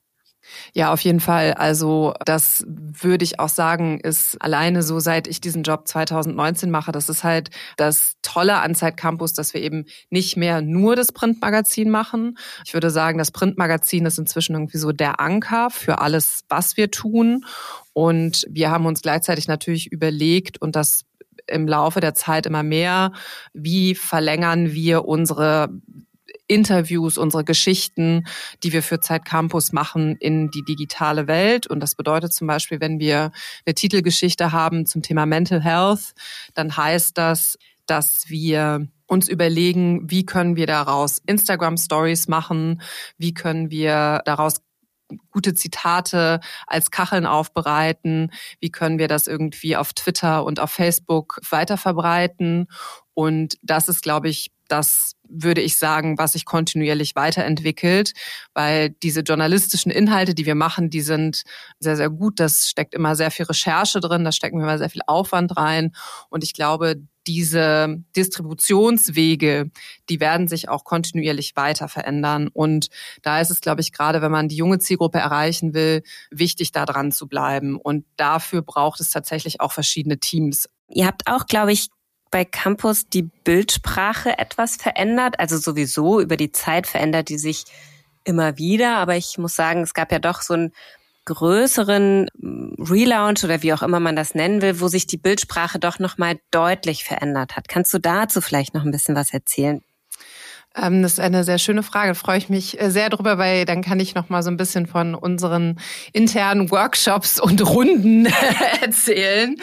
Ja, 0.73 0.93
auf 0.93 1.01
jeden 1.01 1.19
Fall. 1.19 1.53
Also 1.53 2.13
das 2.25 2.63
würde 2.67 3.23
ich 3.23 3.39
auch 3.39 3.49
sagen, 3.49 3.99
ist 3.99 4.41
alleine 4.41 4.83
so, 4.83 4.99
seit 4.99 5.27
ich 5.27 5.41
diesen 5.41 5.63
Job 5.63 5.87
2019 5.87 6.69
mache, 6.71 6.91
das 6.91 7.09
ist 7.09 7.23
halt 7.23 7.49
das 7.77 8.15
Tolle 8.21 8.57
an 8.57 8.75
Zeit 8.75 8.97
Campus, 8.97 9.33
dass 9.33 9.53
wir 9.53 9.61
eben 9.61 9.85
nicht 10.09 10.37
mehr 10.37 10.61
nur 10.61 10.95
das 10.95 11.11
Printmagazin 11.11 11.89
machen. 11.89 12.37
Ich 12.65 12.73
würde 12.73 12.89
sagen, 12.89 13.17
das 13.17 13.31
Printmagazin 13.31 14.05
ist 14.05 14.19
inzwischen 14.19 14.55
irgendwie 14.55 14.77
so 14.77 14.91
der 14.91 15.19
Anker 15.19 15.69
für 15.69 15.99
alles, 15.99 16.41
was 16.49 16.77
wir 16.77 16.91
tun. 16.91 17.45
Und 17.93 18.45
wir 18.49 18.69
haben 18.69 18.85
uns 18.85 19.01
gleichzeitig 19.01 19.47
natürlich 19.47 19.91
überlegt 19.91 20.61
und 20.61 20.75
das 20.75 21.03
im 21.47 21.67
Laufe 21.67 21.99
der 21.99 22.13
Zeit 22.13 22.45
immer 22.45 22.63
mehr, 22.63 23.13
wie 23.53 23.95
verlängern 23.95 24.73
wir 24.73 25.05
unsere 25.05 25.69
Interviews, 26.47 27.17
unsere 27.17 27.43
Geschichten, 27.43 28.25
die 28.63 28.73
wir 28.73 28.83
für 28.83 28.99
Zeit 28.99 29.25
Campus 29.25 29.71
machen, 29.73 30.15
in 30.15 30.49
die 30.49 30.63
digitale 30.63 31.27
Welt. 31.27 31.67
Und 31.67 31.79
das 31.81 31.95
bedeutet 31.95 32.33
zum 32.33 32.47
Beispiel, 32.47 32.79
wenn 32.79 32.99
wir 32.99 33.31
eine 33.65 33.75
Titelgeschichte 33.75 34.51
haben 34.51 34.85
zum 34.85 35.01
Thema 35.01 35.25
Mental 35.25 35.61
Health, 35.61 36.13
dann 36.53 36.75
heißt 36.75 37.17
das, 37.17 37.57
dass 37.85 38.25
wir 38.27 38.87
uns 39.07 39.29
überlegen, 39.29 40.09
wie 40.09 40.25
können 40.25 40.55
wir 40.55 40.67
daraus 40.67 41.19
Instagram 41.25 41.77
Stories 41.77 42.27
machen, 42.27 42.81
wie 43.17 43.33
können 43.33 43.71
wir 43.71 44.21
daraus 44.25 44.55
gute 45.31 45.53
Zitate 45.53 46.41
als 46.65 46.91
Kacheln 46.91 47.25
aufbereiten, 47.25 48.31
wie 48.59 48.71
können 48.71 48.99
wir 48.99 49.07
das 49.07 49.27
irgendwie 49.27 49.77
auf 49.77 49.93
Twitter 49.93 50.43
und 50.43 50.59
auf 50.59 50.71
Facebook 50.71 51.39
weiter 51.49 51.77
verbreiten. 51.77 52.67
Und 53.13 53.57
das 53.61 53.87
ist, 53.87 54.01
glaube 54.03 54.27
ich, 54.27 54.51
das 54.67 55.13
würde 55.29 55.61
ich 55.61 55.77
sagen, 55.77 56.17
was 56.17 56.33
sich 56.33 56.45
kontinuierlich 56.45 57.15
weiterentwickelt, 57.15 58.13
weil 58.53 58.89
diese 58.89 59.21
journalistischen 59.21 59.91
Inhalte, 59.91 60.33
die 60.33 60.45
wir 60.45 60.55
machen, 60.55 60.89
die 60.89 61.01
sind 61.01 61.43
sehr, 61.79 61.97
sehr 61.97 62.09
gut. 62.09 62.39
Das 62.39 62.69
steckt 62.69 62.93
immer 62.93 63.15
sehr 63.15 63.31
viel 63.31 63.45
Recherche 63.45 63.99
drin, 63.99 64.23
da 64.23 64.31
stecken 64.31 64.57
wir 64.57 64.63
immer 64.63 64.77
sehr 64.77 64.89
viel 64.89 65.01
Aufwand 65.05 65.57
rein. 65.57 65.91
Und 66.29 66.43
ich 66.43 66.53
glaube, 66.53 66.95
diese 67.27 67.97
Distributionswege, 68.15 69.69
die 70.09 70.19
werden 70.19 70.47
sich 70.47 70.69
auch 70.69 70.85
kontinuierlich 70.85 71.55
weiter 71.55 71.89
verändern. 71.89 72.47
Und 72.47 72.87
da 73.21 73.41
ist 73.41 73.51
es, 73.51 73.59
glaube 73.59 73.81
ich, 73.81 73.91
gerade 73.91 74.21
wenn 74.21 74.31
man 74.31 74.47
die 74.47 74.55
junge 74.55 74.79
Zielgruppe 74.79 75.19
erreichen 75.19 75.73
will, 75.73 76.03
wichtig, 76.31 76.71
da 76.71 76.85
dran 76.85 77.11
zu 77.11 77.27
bleiben. 77.27 77.77
Und 77.77 78.05
dafür 78.15 78.61
braucht 78.61 79.01
es 79.01 79.09
tatsächlich 79.09 79.59
auch 79.59 79.73
verschiedene 79.73 80.19
Teams. 80.19 80.69
Ihr 80.89 81.05
habt 81.05 81.27
auch, 81.27 81.47
glaube 81.47 81.73
ich, 81.73 81.89
bei 82.31 82.45
Campus 82.45 83.07
die 83.09 83.23
Bildsprache 83.23 84.37
etwas 84.37 84.75
verändert? 84.75 85.39
Also 85.39 85.57
sowieso 85.57 86.19
über 86.19 86.37
die 86.37 86.51
Zeit 86.51 86.87
verändert 86.87 87.29
die 87.29 87.37
sich 87.37 87.65
immer 88.23 88.57
wieder, 88.57 88.97
aber 88.97 89.15
ich 89.15 89.37
muss 89.37 89.55
sagen, 89.55 89.81
es 89.81 89.93
gab 89.93 90.11
ja 90.11 90.19
doch 90.19 90.41
so 90.41 90.53
einen 90.53 90.73
größeren 91.25 92.29
mm, 92.37 92.81
Relaunch 92.81 93.43
oder 93.43 93.61
wie 93.61 93.73
auch 93.73 93.83
immer 93.83 93.99
man 93.99 94.15
das 94.15 94.33
nennen 94.35 94.61
will, 94.61 94.79
wo 94.79 94.87
sich 94.87 95.07
die 95.07 95.17
Bildsprache 95.17 95.79
doch 95.79 95.99
nochmal 95.99 96.39
deutlich 96.51 97.03
verändert 97.03 97.55
hat. 97.55 97.67
Kannst 97.67 97.93
du 97.93 97.99
dazu 97.99 98.41
vielleicht 98.41 98.73
noch 98.73 98.83
ein 98.83 98.91
bisschen 98.91 99.15
was 99.15 99.33
erzählen? 99.33 99.81
Ähm, 100.79 101.01
das 101.01 101.13
ist 101.13 101.19
eine 101.19 101.43
sehr 101.43 101.57
schöne 101.57 101.83
Frage. 101.83 102.09
Da 102.09 102.13
freue 102.13 102.37
ich 102.37 102.49
mich 102.49 102.79
äh, 102.79 102.91
sehr 102.91 103.09
drüber, 103.09 103.37
weil 103.37 103.65
dann 103.65 103.81
kann 103.81 103.99
ich 103.99 104.15
noch 104.15 104.29
mal 104.29 104.43
so 104.43 104.51
ein 104.51 104.57
bisschen 104.57 104.85
von 104.85 105.15
unseren 105.15 105.79
internen 106.13 106.69
Workshops 106.69 107.39
und 107.39 107.65
Runden 107.67 108.27
erzählen, 108.81 109.55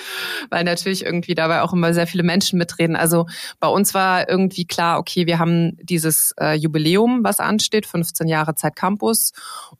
weil 0.51 0.65
natürlich 0.65 1.05
irgendwie 1.05 1.35
dabei 1.35 1.63
auch 1.63 1.73
immer 1.73 1.95
sehr 1.95 2.07
viele 2.07 2.25
Menschen 2.25 2.59
mitreden. 2.59 2.97
Also 2.97 3.27
bei 3.61 3.69
uns 3.69 3.95
war 3.95 4.29
irgendwie 4.29 4.65
klar, 4.65 4.99
okay, 4.99 5.27
wir 5.27 5.39
haben 5.39 5.77
dieses 5.83 6.35
äh, 6.41 6.55
Jubiläum, 6.55 7.21
was 7.23 7.39
ansteht, 7.39 7.87
15 7.87 8.27
Jahre 8.27 8.55
Zeit 8.57 8.75
Campus. 8.75 9.33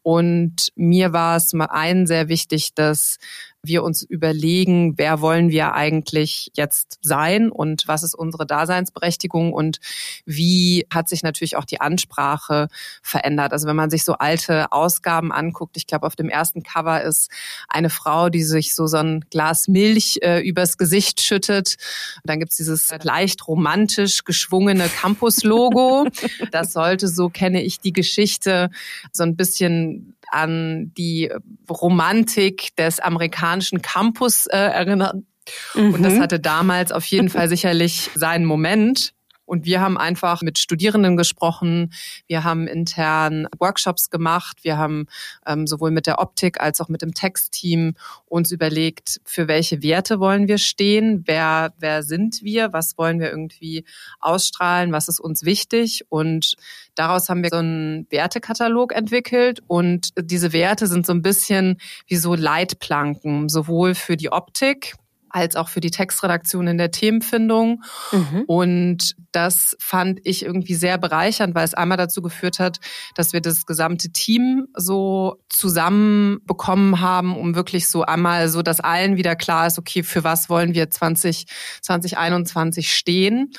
Und 0.03 0.69
mir 0.77 1.13
war 1.13 1.37
es 1.37 1.53
mal 1.53 1.69
ein 1.71 2.07
sehr 2.07 2.29
wichtig, 2.29 2.75
dass 2.75 3.19
wir 3.67 3.83
uns 3.83 4.03
überlegen, 4.03 4.97
wer 4.97 5.21
wollen 5.21 5.51
wir 5.51 5.75
eigentlich 5.75 6.51
jetzt 6.55 6.99
sein 7.03 7.51
und 7.51 7.87
was 7.87 8.03
ist 8.03 8.15
unsere 8.15 8.47
Daseinsberechtigung 8.47 9.53
und 9.53 9.81
wie 10.25 10.87
hat 10.93 11.09
sich 11.09 11.23
natürlich 11.23 11.57
auch 11.57 11.65
die 11.65 11.81
Ansprache 11.81 12.69
verändert. 13.03 13.53
Also 13.53 13.67
wenn 13.67 13.77
man 13.77 13.91
sich 13.91 14.05
so 14.05 14.15
alte 14.15 14.73
Ausgaben 14.73 15.33
anguckt, 15.33 15.77
ich 15.77 15.87
glaube 15.87 16.07
auf 16.07 16.17
dem 16.17 16.29
ersten 16.29 16.63
Cover 16.63 17.03
ist 17.03 17.31
eine 17.69 17.91
Frau, 17.91 18.29
die 18.29 18.43
sich 18.43 18.75
so 18.75 18.87
so 18.87 18.99
ein 18.99 19.25
Glas 19.31 19.69
Milch 19.69 20.19
äh, 20.23 20.41
übers 20.41 20.79
Gesicht 20.79 21.21
schüttet. 21.21 21.77
dann 22.25 22.39
gibt's 22.39 22.57
dieses 22.57 22.93
leicht 23.03 23.47
romantisch 23.47 24.25
geschwungene 24.25 24.89
Campus-Logo. 24.89 26.07
Das 26.51 26.73
sollte, 26.73 27.09
so 27.09 27.29
kenne 27.29 27.63
ich 27.63 27.81
die 27.81 27.93
Geschichte, 27.93 28.71
so 29.13 29.23
ein 29.23 29.37
bisschen 29.37 30.15
an 30.31 30.93
die 30.97 31.31
Romantik 31.71 32.75
des 32.77 33.01
amerikanischen 33.01 33.54
Campus 33.83 34.47
äh, 34.47 34.57
erinnern. 34.57 35.27
Mhm. 35.75 35.95
Und 35.95 36.03
das 36.03 36.15
mhm. 36.15 36.21
hatte 36.21 36.41
damals 36.41 36.93
auf 36.93 37.05
jeden 37.07 37.29
Fall 37.29 37.49
sicherlich 37.49 38.11
seinen 38.15 38.45
Moment. 38.45 39.13
Und 39.47 39.65
wir 39.65 39.81
haben 39.81 39.99
einfach 39.99 40.43
mit 40.43 40.59
Studierenden 40.59 41.17
gesprochen. 41.17 41.93
Wir 42.27 42.45
haben 42.45 42.67
intern 42.67 43.47
Workshops 43.59 44.11
gemacht. 44.11 44.59
Wir 44.63 44.79
haben 44.79 45.07
ähm, 45.47 45.67
sowohl 45.67 45.91
mit 45.91 46.07
der 46.07 46.19
Optik 46.19 46.61
als 46.61 46.81
auch 46.81 46.89
mit 46.89 47.03
dem 47.03 47.15
Textteam 47.15 47.95
uns 48.27 48.51
überlegt, 48.51 49.21
für 49.25 49.49
welche 49.49 49.83
Werte 49.83 50.21
wollen 50.21 50.49
wir 50.49 50.59
stehen? 50.59 51.25
Wer, 51.27 51.73
wer 51.79 52.03
sind 52.03 52.43
wir? 52.43 52.73
Was 52.73 52.97
wollen 52.99 53.21
wir 53.21 53.31
irgendwie 53.31 53.85
ausstrahlen? 54.21 54.93
Was 54.93 55.09
ist 55.09 55.21
uns 55.21 55.45
wichtig? 55.45 56.05
Und 56.09 56.57
daraus 56.95 57.29
haben 57.29 57.43
wir 57.43 57.51
so 57.51 57.57
einen 57.57 58.07
Wertekatalog 58.11 58.95
entwickelt. 58.95 59.61
Und 59.67 60.11
diese 60.19 60.53
Werte 60.53 60.87
sind 60.87 61.07
so 61.07 61.13
ein 61.13 61.23
bisschen 61.23 61.79
wie 62.07 62.17
so 62.17 62.35
Leitplanken, 62.35 63.49
sowohl 63.49 63.95
für 63.95 64.17
die 64.17 64.33
Optik, 64.33 64.95
als 65.35 65.57
auch 65.57 65.69
für 65.69 65.81
die 65.81 65.91
Textredaktion 65.91 66.69
in 66.69 66.79
der 66.79 66.93
Themenfindung. 66.93 67.83
Mhm. 68.13 68.45
Und 68.47 69.17
das 69.33 69.77
fand 69.81 70.21
ich 70.23 70.45
irgendwie 70.45 70.77
sehr 70.77 70.97
bereichernd, 70.97 71.57
weil 71.57 71.65
es 71.65 71.75
einmal 71.75 71.99
dazu 71.99 72.23
geführt 72.23 72.61
hat, 72.61 72.79
dass 73.17 73.33
wir 73.33 73.41
das 73.41 73.67
gesamte 73.67 74.11
Team 74.11 74.69
so 74.77 75.43
zusammenbekommen 75.49 77.01
haben, 77.01 77.37
um 77.37 77.57
wirklich 77.57 77.89
so 77.89 78.03
einmal 78.03 78.49
so, 78.49 78.63
dass 78.63 78.79
allen 78.79 79.17
wieder 79.17 79.35
klar 79.35 79.67
ist, 79.67 79.77
okay, 79.77 80.05
für 80.05 80.23
was 80.23 80.49
wollen 80.49 80.73
wir 80.73 80.89
20, 80.89 81.47
2021 81.83 82.95
stehen 82.95 83.51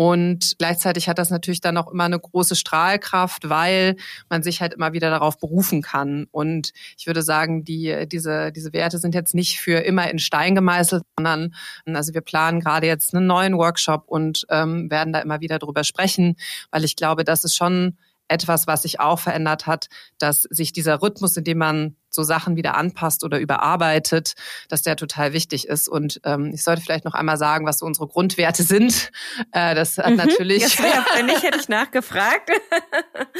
und 0.00 0.54
gleichzeitig 0.56 1.10
hat 1.10 1.18
das 1.18 1.28
natürlich 1.28 1.60
dann 1.60 1.76
auch 1.76 1.92
immer 1.92 2.04
eine 2.04 2.18
große 2.18 2.56
Strahlkraft, 2.56 3.50
weil 3.50 3.96
man 4.30 4.42
sich 4.42 4.62
halt 4.62 4.72
immer 4.72 4.94
wieder 4.94 5.10
darauf 5.10 5.36
berufen 5.38 5.82
kann. 5.82 6.26
Und 6.30 6.72
ich 6.96 7.06
würde 7.06 7.20
sagen, 7.20 7.64
die, 7.64 8.08
diese, 8.10 8.50
diese 8.50 8.72
Werte 8.72 8.96
sind 8.96 9.14
jetzt 9.14 9.34
nicht 9.34 9.60
für 9.60 9.80
immer 9.80 10.10
in 10.10 10.18
Stein 10.18 10.54
gemeißelt, 10.54 11.02
sondern 11.18 11.54
also 11.84 12.14
wir 12.14 12.22
planen 12.22 12.60
gerade 12.60 12.86
jetzt 12.86 13.14
einen 13.14 13.26
neuen 13.26 13.58
Workshop 13.58 14.04
und 14.06 14.46
ähm, 14.48 14.90
werden 14.90 15.12
da 15.12 15.18
immer 15.18 15.42
wieder 15.42 15.58
drüber 15.58 15.84
sprechen, 15.84 16.36
weil 16.70 16.84
ich 16.84 16.96
glaube, 16.96 17.22
das 17.22 17.44
ist 17.44 17.54
schon 17.54 17.98
etwas, 18.26 18.66
was 18.66 18.80
sich 18.82 19.00
auch 19.00 19.18
verändert 19.18 19.66
hat, 19.66 19.88
dass 20.16 20.44
sich 20.48 20.72
dieser 20.72 21.02
Rhythmus, 21.02 21.36
in 21.36 21.44
dem 21.44 21.58
man 21.58 21.96
so 22.10 22.22
Sachen 22.22 22.56
wieder 22.56 22.76
anpasst 22.76 23.24
oder 23.24 23.38
überarbeitet, 23.38 24.34
dass 24.68 24.82
der 24.82 24.96
total 24.96 25.32
wichtig 25.32 25.68
ist. 25.68 25.88
Und 25.88 26.20
ähm, 26.24 26.50
ich 26.52 26.62
sollte 26.62 26.82
vielleicht 26.82 27.04
noch 27.04 27.14
einmal 27.14 27.36
sagen, 27.36 27.66
was 27.66 27.78
so 27.78 27.86
unsere 27.86 28.06
Grundwerte 28.06 28.62
sind. 28.62 29.10
Äh, 29.52 29.74
das 29.74 29.96
hat 29.98 30.10
mhm, 30.10 30.16
natürlich. 30.16 30.78
Wenn 30.78 31.26
nicht, 31.26 31.42
hätte 31.42 31.58
ich 31.58 31.68
nachgefragt. 31.68 32.50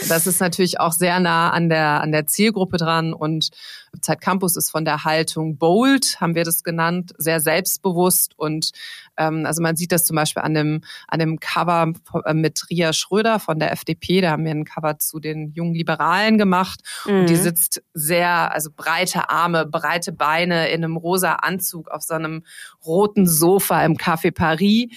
das 0.09 0.27
ist 0.27 0.41
natürlich 0.41 0.81
auch 0.81 0.93
sehr 0.93 1.21
nah 1.21 1.51
an 1.51 1.69
der 1.69 2.01
an 2.01 2.11
der 2.11 2.27
Zielgruppe 2.27 2.77
dran 2.77 3.13
und 3.13 3.51
Zeit 4.01 4.21
Campus 4.21 4.57
ist 4.57 4.71
von 4.71 4.85
der 4.85 5.05
Haltung 5.05 5.59
bold, 5.59 6.21
haben 6.21 6.35
wir 6.35 6.45
das 6.45 6.63
genannt, 6.63 7.13
sehr 7.19 7.41
selbstbewusst 7.41 8.39
und 8.39 8.71
ähm, 9.17 9.47
also 9.47 9.63
man 9.63 9.77
sieht 9.77 9.93
das 9.93 10.05
zum 10.05 10.17
Beispiel 10.17 10.43
an 10.43 10.55
dem 10.55 10.81
an 11.09 11.19
dem 11.19 11.41
Cover 11.41 11.93
äh, 12.25 12.35
mit 12.35 12.63
Ria 12.71 12.93
Schröder 12.93 13.39
von 13.41 13.59
der 13.59 13.73
FDP. 13.73 14.21
Da 14.21 14.31
haben 14.31 14.45
wir 14.45 14.53
ein 14.53 14.65
Cover 14.65 14.99
zu 14.99 15.21
den 15.21 15.53
jungen 15.53 15.75
Liberalen 15.75 16.39
gemacht 16.39 16.81
mhm. 17.07 17.21
und 17.21 17.29
die 17.29 17.35
mhm. 17.35 17.43
sitzt 17.43 17.83
sehr 17.95 18.53
also 18.53 18.71
breite 18.75 19.31
Arme, 19.31 19.67
breite 19.67 20.13
Beine 20.13 20.69
in 20.69 20.85
einem 20.85 20.97
rosa 20.97 21.35
Anzug 21.35 21.89
auf 21.91 22.03
so 22.03 22.15
einem 22.15 22.45
roten 22.85 23.27
Sofa 23.27 23.85
im 23.85 23.97
Café 23.97 24.33
Paris 24.33 24.89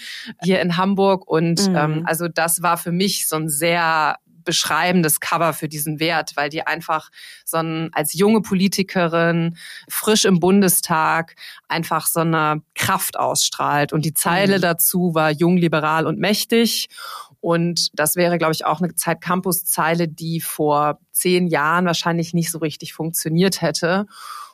hier 0.41 0.61
in 0.61 0.77
Hamburg. 0.77 1.27
Und 1.27 1.67
mhm. 1.67 1.75
ähm, 1.75 2.03
also 2.05 2.27
das 2.27 2.61
war 2.61 2.77
für 2.77 2.91
mich 2.91 3.27
so 3.27 3.35
ein 3.35 3.49
sehr 3.49 4.17
beschreibendes 4.43 5.19
Cover 5.19 5.53
für 5.53 5.67
diesen 5.67 5.99
Wert, 5.99 6.33
weil 6.35 6.49
die 6.49 6.65
einfach 6.65 7.09
so 7.45 7.57
ein, 7.57 7.89
als 7.93 8.13
junge 8.13 8.41
Politikerin 8.41 9.57
frisch 9.89 10.25
im 10.25 10.39
Bundestag 10.39 11.35
einfach 11.67 12.07
so 12.07 12.21
eine 12.21 12.61
Kraft 12.75 13.17
ausstrahlt. 13.17 13.93
Und 13.93 14.05
die 14.05 14.13
Zeile 14.13 14.57
mhm. 14.57 14.61
dazu 14.61 15.13
war 15.13 15.31
jung, 15.31 15.57
liberal 15.57 16.05
und 16.05 16.19
mächtig. 16.19 16.89
Und 17.39 17.89
das 17.93 18.15
wäre, 18.15 18.37
glaube 18.37 18.53
ich, 18.53 18.65
auch 18.65 18.79
eine 18.79 18.95
Zeit 18.95 19.19
Campus 19.19 19.65
Zeile, 19.65 20.07
die 20.07 20.39
vor 20.39 20.99
zehn 21.11 21.47
Jahren 21.47 21.85
wahrscheinlich 21.85 22.33
nicht 22.33 22.49
so 22.49 22.59
richtig 22.59 22.93
funktioniert 22.93 23.61
hätte. 23.61 24.05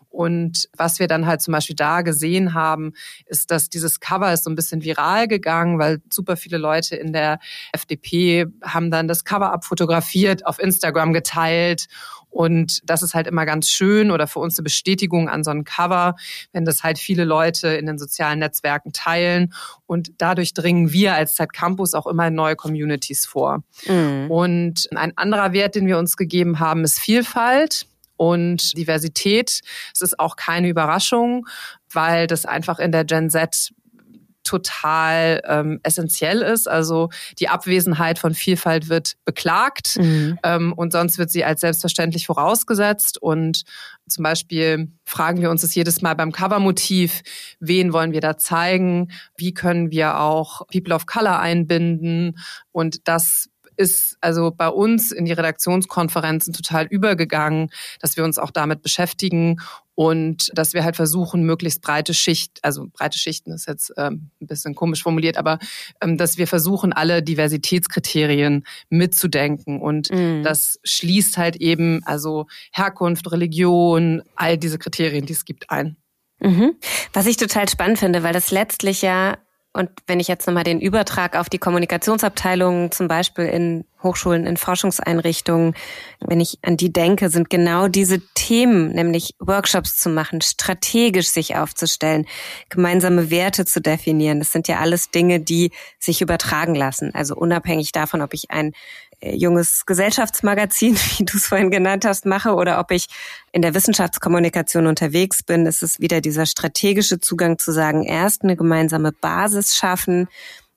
Und 0.10 0.70
was 0.76 1.00
wir 1.00 1.08
dann 1.08 1.28
halt 1.28 1.42
zum 1.42 1.52
Beispiel 1.52 1.76
da 1.76 2.02
gesehen 2.02 2.54
haben, 2.54 2.94
ist, 3.26 3.52
dass 3.52 3.70
dieses 3.70 4.00
Cover 4.00 4.34
ist 4.34 4.44
so 4.44 4.50
ein 4.50 4.56
bisschen 4.56 4.84
viral 4.84 5.28
gegangen, 5.28 5.80
weil 5.80 6.02
super 6.12 6.36
viele 6.36 6.58
Leute 6.58 6.96
in 6.96 7.14
der 7.14 7.40
FDP 7.72 8.48
haben 8.64 8.92
dann 8.92 9.08
das 9.08 9.24
Cover 9.24 9.52
abfotografiert, 9.52 10.46
auf 10.46 10.60
Instagram 10.60 11.14
geteilt 11.14 11.88
und 12.30 12.82
das 12.86 13.02
ist 13.02 13.16
halt 13.16 13.28
immer 13.28 13.46
ganz 13.46 13.70
schön 13.70 14.12
oder 14.12 14.28
für 14.28 14.40
uns 14.40 14.58
eine 14.58 14.64
Bestätigung 14.64 15.30
an 15.30 15.44
so 15.44 15.52
ein 15.52 15.64
Cover, 15.64 16.16
wenn 16.54 16.64
das 16.64 16.84
halt 16.84 17.00
viele 17.00 17.24
Leute 17.24 17.70
in 17.70 17.86
den 17.86 17.98
sozialen 17.98 18.40
Netzwerken 18.40 18.94
teilen. 18.94 19.54
Und 19.88 20.12
dadurch 20.20 20.54
dringen 20.54 20.92
wir 20.92 21.16
als 21.16 21.34
Zeit 21.34 21.54
Campus 21.54 21.94
auch 21.94 22.08
immer 22.08 22.28
in 22.28 22.36
neue 22.36 22.56
Communities 22.56 23.26
vor. 23.26 23.64
Mhm. 23.88 24.30
Und 24.30 24.88
ein 24.96 25.18
anderer 25.18 25.54
Wert, 25.54 25.76
den 25.76 25.88
wir 25.88 25.98
uns 25.98 26.18
gegeben 26.18 26.60
haben, 26.60 26.84
ist 26.84 27.00
Vielfalt 27.00 27.88
und 28.20 28.78
Diversität. 28.78 29.62
Es 29.94 30.02
ist 30.02 30.20
auch 30.20 30.36
keine 30.36 30.68
Überraschung, 30.68 31.48
weil 31.92 32.28
das 32.28 32.46
einfach 32.46 32.80
in 32.80 32.92
der 32.92 33.06
Gen 33.06 33.30
Z 33.30 33.72
total 34.44 35.42
ähm, 35.48 35.80
essentiell 35.84 36.42
ist. 36.42 36.68
Also 36.68 37.10
die 37.38 37.50
Abwesenheit 37.50 38.20
von 38.20 38.34
Vielfalt 38.34 38.90
wird 38.90 39.14
beklagt 39.24 39.98
mhm. 39.98 40.40
ähm, 40.44 40.74
und 40.74 40.92
sonst 40.92 41.18
wird 41.18 41.30
sie 41.30 41.46
als 41.46 41.62
selbstverständlich 41.62 42.26
vorausgesetzt. 42.26 43.22
Und 43.22 43.64
zum 44.08 44.24
Beispiel 44.24 44.92
fragen 45.06 45.42
wir 45.42 45.52
uns 45.52 45.62
das 45.62 45.76
jedes 45.76 46.02
Mal 46.02 46.16
beim 46.16 46.32
Covermotiv, 46.32 47.22
wen 47.60 47.94
wollen 47.94 48.12
wir 48.12 48.22
da 48.22 48.38
zeigen, 48.38 49.12
wie 49.38 49.54
können 49.54 49.92
wir 49.92 50.20
auch 50.20 50.66
People 50.68 50.96
of 50.96 51.06
Color 51.06 51.40
einbinden 51.40 52.40
und 52.72 53.08
das 53.08 53.50
ist 53.80 54.18
also 54.20 54.52
bei 54.52 54.68
uns 54.68 55.14
in 55.14 55.24
die 55.24 55.32
Redaktionskonferenzen 55.32 56.54
total 56.54 56.86
übergegangen, 56.86 57.70
dass 58.02 58.18
wir 58.18 58.26
uns 58.26 58.38
auch 58.38 58.52
damit 58.52 58.82
beschäftigen 58.82 59.62
und 59.96 60.52
dass 60.54 60.74
wir 60.74 60.84
halt 60.84 60.98
versuchen, 60.98 61.44
möglichst 61.44 61.82
breite 61.82 62.14
Schicht, 62.14 62.60
also 62.62 62.88
breite 62.92 63.18
Schichten 63.18 63.54
ist 63.54 63.68
jetzt 63.68 63.94
ähm, 63.96 64.32
ein 64.42 64.48
bisschen 64.48 64.76
komisch 64.76 65.02
formuliert, 65.02 65.38
aber 65.38 65.60
ähm, 66.02 66.18
dass 66.18 66.38
wir 66.38 66.46
versuchen, 66.46 66.92
alle 66.92 67.24
Diversitätskriterien 67.24 68.66
mitzudenken. 68.90 69.82
Und 69.82 70.12
mhm. 70.12 70.44
das 70.44 70.80
schließt 70.84 71.38
halt 71.38 71.56
eben 71.56 72.02
also 72.04 72.48
Herkunft, 72.74 73.32
Religion, 73.32 74.24
all 74.36 74.58
diese 74.58 74.78
Kriterien, 74.78 75.26
die 75.26 75.34
es 75.34 75.46
gibt, 75.46 75.70
ein. 75.70 75.96
Mhm. 76.42 76.76
Was 77.14 77.28
ich 77.28 77.38
total 77.38 77.70
spannend 77.70 78.00
finde, 78.00 78.24
weil 78.24 78.34
das 78.34 78.52
letztlich 78.52 79.02
ja 79.02 79.38
und 79.74 79.90
wenn 80.08 80.20
ich 80.20 80.28
jetzt 80.28 80.48
nochmal 80.48 80.64
den 80.64 80.82
Übertrag 80.82 81.38
auf 81.38 81.50
die 81.50 81.60
Kommunikationsabteilungen, 81.60 82.92
zum 82.92 83.08
Beispiel 83.08 83.46
in 83.46 83.86
Hochschulen, 84.04 84.46
in 84.46 84.58
Forschungseinrichtungen, 84.58 85.76
wenn 86.20 86.40
ich 86.40 86.60
an 86.62 86.78
die 86.78 86.92
denke, 86.92 87.30
sind 87.30 87.50
genau 87.50 87.88
diese 87.88 88.22
Themen, 88.34 88.92
nämlich 88.94 89.36
Workshops 89.40 89.98
zu 89.98 90.10
machen, 90.10 90.42
strategisch 90.42 91.30
sich 91.30 91.56
aufzustellen, 91.56 92.26
gemeinsame 92.70 93.30
Werte 93.30 93.66
zu 93.66 93.82
definieren. 93.82 94.40
Das 94.40 94.52
sind 94.52 94.68
ja 94.68 94.80
alles 94.80 95.12
Dinge, 95.12 95.40
die 95.40 95.72
sich 96.00 96.22
übertragen 96.22 96.76
lassen. 96.76 97.14
Also 97.14 97.36
unabhängig 97.36 97.92
davon, 97.92 98.22
ob 98.22 98.34
ich 98.34 98.52
ein 98.52 98.74
äh, 99.22 99.36
junges 99.36 99.86
Gesellschaftsmagazin, 99.86 100.96
wie 101.18 101.26
du 101.26 101.38
es 101.38 101.48
vorhin 101.48 101.72
genannt 101.72 102.06
hast, 102.06 102.26
mache 102.26 102.54
oder 102.54 102.80
ob 102.80 102.92
ich 102.92 103.08
in 103.52 103.62
der 103.62 103.74
Wissenschaftskommunikation 103.74 104.88
unterwegs 104.88 105.44
bin, 105.44 105.66
ist 105.66 105.84
es 105.84 106.00
wieder 106.00 106.22
dieser 106.22 106.46
strategische 106.46 107.20
Zugang 107.20 107.58
zu 107.58 107.72
sagen, 107.72 108.04
erst 108.04 108.44
eine 108.44 108.56
gemeinsame 108.56 109.12
Basis 109.12 109.76
schaffen, 109.76 110.28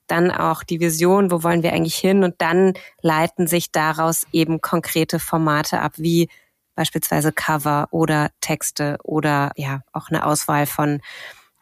dann 0.07 0.31
auch 0.31 0.63
die 0.63 0.79
Vision, 0.79 1.31
wo 1.31 1.43
wollen 1.43 1.63
wir 1.63 1.73
eigentlich 1.73 1.95
hin 1.95 2.23
und 2.23 2.35
dann 2.39 2.73
leiten 3.01 3.47
sich 3.47 3.71
daraus 3.71 4.25
eben 4.31 4.61
konkrete 4.61 5.19
Formate 5.19 5.79
ab, 5.79 5.93
wie 5.97 6.29
beispielsweise 6.75 7.31
Cover 7.31 7.87
oder 7.91 8.29
Texte 8.41 8.97
oder 9.03 9.51
ja 9.55 9.81
auch 9.91 10.09
eine 10.09 10.25
Auswahl 10.25 10.65
von 10.65 11.01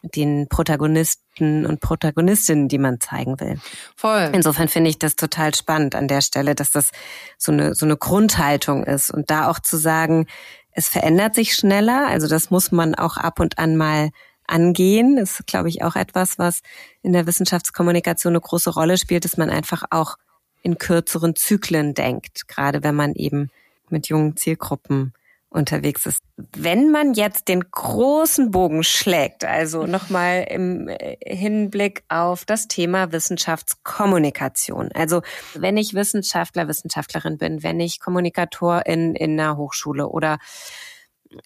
den 0.02 0.48
Protagonisten 0.48 1.64
und 1.64 1.80
Protagonistinnen, 1.80 2.68
die 2.68 2.78
man 2.78 3.00
zeigen 3.00 3.38
will. 3.38 3.60
Voll. 3.96 4.30
Insofern 4.32 4.68
finde 4.68 4.90
ich 4.90 4.98
das 4.98 5.14
total 5.14 5.54
spannend 5.54 5.94
an 5.94 6.08
der 6.08 6.22
Stelle, 6.22 6.54
dass 6.54 6.72
das 6.72 6.90
so 7.38 7.52
eine, 7.52 7.74
so 7.74 7.86
eine 7.86 7.96
Grundhaltung 7.96 8.84
ist 8.84 9.10
und 9.10 9.30
da 9.30 9.48
auch 9.48 9.60
zu 9.60 9.76
sagen, 9.76 10.26
es 10.72 10.88
verändert 10.88 11.34
sich 11.34 11.54
schneller. 11.54 12.08
Also 12.08 12.26
das 12.26 12.50
muss 12.50 12.72
man 12.72 12.94
auch 12.94 13.16
ab 13.16 13.38
und 13.38 13.58
an 13.58 13.76
mal 13.76 14.10
angehen. 14.52 15.16
Das 15.16 15.40
ist, 15.40 15.46
glaube 15.46 15.68
ich, 15.68 15.82
auch 15.82 15.96
etwas, 15.96 16.38
was 16.38 16.60
in 17.02 17.12
der 17.12 17.26
Wissenschaftskommunikation 17.26 18.32
eine 18.32 18.40
große 18.40 18.70
Rolle 18.70 18.98
spielt, 18.98 19.24
dass 19.24 19.36
man 19.36 19.50
einfach 19.50 19.84
auch 19.90 20.16
in 20.62 20.78
kürzeren 20.78 21.34
Zyklen 21.34 21.94
denkt, 21.94 22.46
gerade 22.46 22.84
wenn 22.84 22.94
man 22.94 23.14
eben 23.14 23.50
mit 23.88 24.08
jungen 24.08 24.36
Zielgruppen 24.36 25.12
unterwegs 25.52 26.06
ist. 26.06 26.22
Wenn 26.56 26.90
man 26.90 27.14
jetzt 27.14 27.48
den 27.48 27.70
großen 27.70 28.50
Bogen 28.50 28.82
schlägt, 28.84 29.44
also 29.44 29.86
nochmal 29.86 30.46
im 30.48 30.88
äh, 30.88 31.16
Hinblick 31.24 32.04
auf 32.08 32.44
das 32.44 32.68
Thema 32.68 33.12
Wissenschaftskommunikation. 33.12 34.90
Also 34.94 35.22
wenn 35.54 35.76
ich 35.76 35.94
Wissenschaftler, 35.94 36.68
Wissenschaftlerin 36.68 37.38
bin, 37.38 37.62
wenn 37.62 37.80
ich 37.80 38.00
Kommunikator 38.00 38.86
in, 38.86 39.14
in 39.14 39.38
einer 39.38 39.56
Hochschule 39.56 40.08
oder 40.08 40.38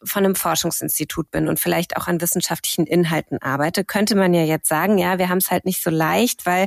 von 0.03 0.25
einem 0.25 0.35
Forschungsinstitut 0.35 1.31
bin 1.31 1.49
und 1.49 1.61
vielleicht 1.61 1.97
auch 1.97 2.07
an 2.07 2.21
wissenschaftlichen 2.21 2.87
Inhalten 2.87 3.41
arbeite, 3.41 3.85
könnte 3.85 4.15
man 4.15 4.35
ja 4.35 4.43
jetzt 4.43 4.69
sagen, 4.69 4.99
ja, 4.99 5.19
wir 5.19 5.29
haben 5.29 5.39
es 5.39 5.51
halt 5.51 5.65
nicht 5.65 5.83
so 5.83 5.91
leicht, 5.91 6.47
weil 6.47 6.67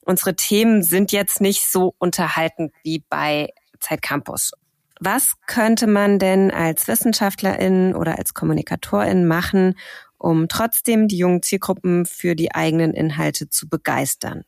unsere 0.00 0.36
Themen 0.36 0.82
sind 0.82 1.12
jetzt 1.12 1.40
nicht 1.40 1.70
so 1.70 1.94
unterhaltend 1.98 2.72
wie 2.82 3.04
bei 3.08 3.48
Zeit 3.80 4.02
Campus. 4.02 4.52
Was 5.00 5.34
könnte 5.46 5.86
man 5.86 6.18
denn 6.18 6.50
als 6.50 6.88
Wissenschaftlerin 6.88 7.94
oder 7.94 8.18
als 8.18 8.32
Kommunikatorin 8.32 9.26
machen, 9.26 9.78
um 10.18 10.48
trotzdem 10.48 11.08
die 11.08 11.18
jungen 11.18 11.42
Zielgruppen 11.42 12.06
für 12.06 12.34
die 12.34 12.54
eigenen 12.54 12.94
Inhalte 12.94 13.50
zu 13.50 13.68
begeistern? 13.68 14.44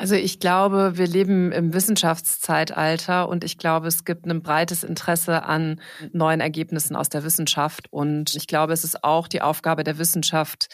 Also 0.00 0.14
ich 0.14 0.38
glaube, 0.38 0.92
wir 0.94 1.08
leben 1.08 1.50
im 1.50 1.74
Wissenschaftszeitalter 1.74 3.28
und 3.28 3.42
ich 3.42 3.58
glaube, 3.58 3.88
es 3.88 4.04
gibt 4.04 4.26
ein 4.26 4.42
breites 4.42 4.84
Interesse 4.84 5.42
an 5.42 5.80
neuen 6.12 6.40
Ergebnissen 6.40 6.94
aus 6.94 7.08
der 7.08 7.24
Wissenschaft. 7.24 7.88
Und 7.90 8.36
ich 8.36 8.46
glaube, 8.46 8.72
es 8.72 8.84
ist 8.84 9.02
auch 9.02 9.26
die 9.26 9.42
Aufgabe 9.42 9.82
der 9.82 9.98
Wissenschaft, 9.98 10.68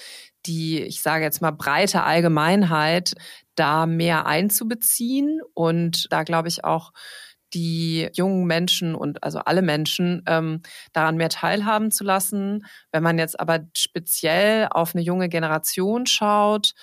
die, 0.44 0.82
ich 0.82 1.00
sage 1.00 1.24
jetzt 1.24 1.40
mal, 1.40 1.52
breite 1.52 2.02
Allgemeinheit 2.02 3.14
da 3.54 3.87
mehr 3.87 4.26
einzubeziehen 4.26 5.40
und 5.54 6.12
da 6.12 6.22
glaube 6.22 6.48
ich 6.48 6.64
auch 6.64 6.92
die 7.54 8.10
jungen 8.14 8.46
Menschen 8.46 8.94
und 8.94 9.22
also 9.22 9.38
alle 9.38 9.62
Menschen 9.62 10.22
ähm, 10.26 10.60
daran 10.92 11.16
mehr 11.16 11.28
teilhaben 11.28 11.90
zu 11.90 12.04
lassen. 12.04 12.66
Wenn 12.92 13.02
man 13.02 13.18
jetzt 13.18 13.38
aber 13.40 13.60
speziell 13.76 14.68
auf 14.70 14.94
eine 14.94 15.04
junge 15.04 15.28
Generation 15.28 16.04
schaut, 16.06 16.74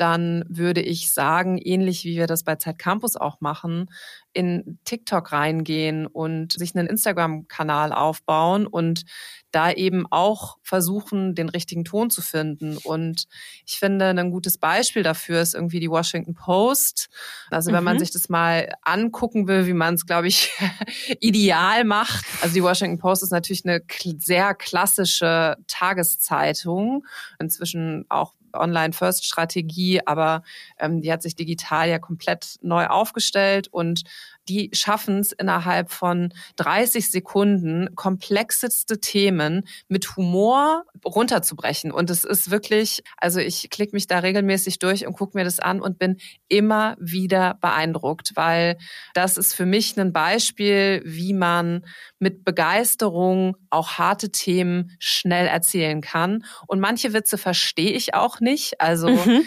dann 0.00 0.44
würde 0.48 0.80
ich 0.80 1.12
sagen, 1.12 1.58
ähnlich 1.58 2.04
wie 2.04 2.16
wir 2.16 2.26
das 2.26 2.42
bei 2.42 2.56
Zeit 2.56 2.78
Campus 2.78 3.16
auch 3.16 3.40
machen, 3.40 3.90
in 4.32 4.78
TikTok 4.84 5.32
reingehen 5.32 6.06
und 6.06 6.52
sich 6.52 6.74
einen 6.74 6.86
Instagram-Kanal 6.86 7.92
aufbauen 7.92 8.66
und 8.66 9.04
da 9.50 9.72
eben 9.72 10.06
auch 10.10 10.58
versuchen, 10.62 11.34
den 11.34 11.48
richtigen 11.48 11.84
Ton 11.84 12.10
zu 12.10 12.22
finden. 12.22 12.76
Und 12.78 13.26
ich 13.66 13.78
finde, 13.78 14.06
ein 14.06 14.30
gutes 14.30 14.58
Beispiel 14.58 15.02
dafür 15.02 15.40
ist 15.40 15.54
irgendwie 15.54 15.80
die 15.80 15.90
Washington 15.90 16.34
Post. 16.34 17.08
Also 17.50 17.72
wenn 17.72 17.80
mhm. 17.80 17.84
man 17.84 17.98
sich 17.98 18.12
das 18.12 18.28
mal 18.28 18.72
angucken 18.82 19.48
will, 19.48 19.66
wie 19.66 19.74
man 19.74 19.94
es, 19.94 20.06
glaube 20.06 20.28
ich, 20.28 20.50
ideal 21.20 21.84
macht. 21.84 22.24
Also 22.40 22.54
die 22.54 22.62
Washington 22.62 22.98
Post 22.98 23.24
ist 23.24 23.32
natürlich 23.32 23.66
eine 23.66 23.82
sehr 24.18 24.54
klassische 24.54 25.56
Tageszeitung, 25.66 27.04
inzwischen 27.40 28.06
auch 28.08 28.34
Online-First-Strategie, 28.52 30.06
aber 30.06 30.42
ähm, 30.78 31.00
die 31.00 31.12
hat 31.12 31.22
sich 31.22 31.36
digital 31.36 31.88
ja 31.88 31.98
komplett 31.98 32.56
neu 32.62 32.86
aufgestellt 32.86 33.68
und 33.68 34.02
die 34.48 34.70
schaffen 34.72 35.20
es 35.20 35.32
innerhalb 35.32 35.90
von 35.90 36.32
30 36.56 37.10
Sekunden 37.10 37.94
komplexeste 37.94 39.00
Themen 39.00 39.66
mit 39.88 40.16
Humor 40.16 40.84
runterzubrechen. 41.04 41.92
Und 41.92 42.10
es 42.10 42.24
ist 42.24 42.50
wirklich, 42.50 43.02
also 43.16 43.40
ich 43.40 43.70
klicke 43.70 43.94
mich 43.94 44.06
da 44.06 44.18
regelmäßig 44.18 44.78
durch 44.78 45.06
und 45.06 45.14
gucke 45.14 45.36
mir 45.36 45.44
das 45.44 45.60
an 45.60 45.80
und 45.80 45.98
bin 45.98 46.16
immer 46.48 46.96
wieder 46.98 47.58
beeindruckt, 47.60 48.32
weil 48.34 48.76
das 49.14 49.36
ist 49.36 49.54
für 49.54 49.66
mich 49.66 49.98
ein 49.98 50.12
Beispiel, 50.12 51.02
wie 51.04 51.32
man 51.32 51.84
mit 52.18 52.44
Begeisterung 52.44 53.56
auch 53.70 53.92
harte 53.92 54.30
Themen 54.30 54.96
schnell 54.98 55.46
erzählen 55.46 56.00
kann. 56.00 56.44
Und 56.66 56.80
manche 56.80 57.12
Witze 57.12 57.38
verstehe 57.38 57.92
ich 57.92 58.14
auch 58.14 58.40
nicht. 58.40 58.80
Also 58.80 59.08
mhm. 59.08 59.42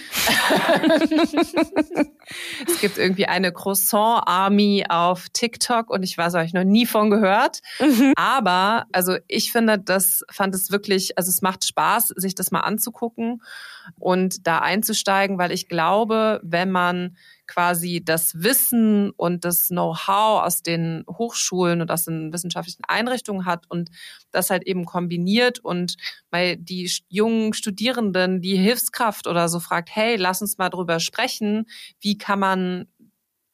es 2.68 2.82
gibt 2.82 2.98
irgendwie 2.98 3.28
eine 3.28 3.52
Croissant-Army 3.52 4.83
auf 4.90 5.30
TikTok 5.30 5.90
und 5.90 6.04
ich 6.04 6.18
weiß, 6.18 6.34
habe 6.34 6.46
ich 6.46 6.54
noch 6.54 6.64
nie 6.64 6.86
von 6.86 7.10
gehört. 7.10 7.62
Mhm. 7.80 8.14
Aber 8.16 8.86
also 8.92 9.18
ich 9.28 9.52
finde, 9.52 9.80
das 9.80 10.24
fand 10.32 10.56
es 10.56 10.72
wirklich, 10.72 11.18
also 11.18 11.30
es 11.30 11.42
macht 11.42 11.66
Spaß, 11.66 12.10
sich 12.16 12.36
das 12.36 12.52
mal 12.52 12.62
anzugucken 12.62 13.42
und 14.00 14.48
da 14.48 14.60
einzusteigen, 14.60 15.38
weil 15.38 15.52
ich 15.52 15.68
glaube, 15.68 16.40
wenn 16.44 16.72
man 16.72 17.16
quasi 17.48 18.02
das 18.04 18.42
Wissen 18.42 19.12
und 19.12 19.46
das 19.46 19.68
Know-how 19.68 20.44
aus 20.44 20.64
den 20.64 21.04
Hochschulen 21.10 21.82
und 21.82 21.92
aus 21.92 22.06
den 22.06 22.32
wissenschaftlichen 22.32 22.84
Einrichtungen 22.88 23.46
hat 23.46 23.66
und 23.70 23.90
das 24.32 24.50
halt 24.50 24.66
eben 24.66 24.86
kombiniert 24.86 25.60
und 25.60 25.98
bei 26.30 26.56
die 26.56 26.90
jungen 27.10 27.54
Studierenden 27.54 28.42
die 28.42 28.56
Hilfskraft 28.56 29.28
oder 29.28 29.50
so 29.50 29.60
fragt, 29.60 29.90
hey, 29.94 30.16
lass 30.16 30.42
uns 30.42 30.58
mal 30.58 30.70
drüber 30.70 31.00
sprechen, 31.00 31.66
wie 32.00 32.18
kann 32.18 32.40
man 32.40 32.88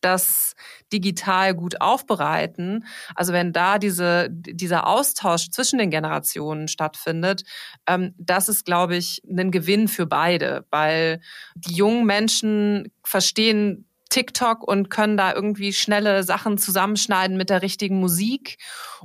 das 0.02 0.54
digital 0.92 1.54
gut 1.54 1.82
aufbereiten. 1.82 2.86
Also 3.16 3.34
wenn 3.34 3.54
da 3.54 3.80
diese, 3.80 4.28
dieser 4.30 4.88
Austausch 4.88 5.50
zwischen 5.50 5.80
den 5.80 5.90
Generationen 5.90 6.68
stattfindet, 6.68 7.44
ähm, 7.88 8.14
das 8.18 8.50
ist, 8.50 8.66
glaube 8.66 8.96
ich, 8.96 9.22
ein 9.30 9.52
Gewinn 9.52 9.88
für 9.88 10.06
beide, 10.06 10.66
weil 10.70 11.22
die 11.56 11.74
jungen 11.74 12.06
Menschen 12.06 12.92
verstehen 13.04 13.89
TikTok 14.10 14.68
und 14.68 14.90
können 14.90 15.18
da 15.18 15.34
irgendwie 15.34 15.72
schnelle 15.72 16.24
Sachen 16.24 16.58
zusammenschneiden 16.58 17.38
mit 17.38 17.50
der 17.50 17.62
richtigen 17.62 18.00
Musik. 18.00 18.58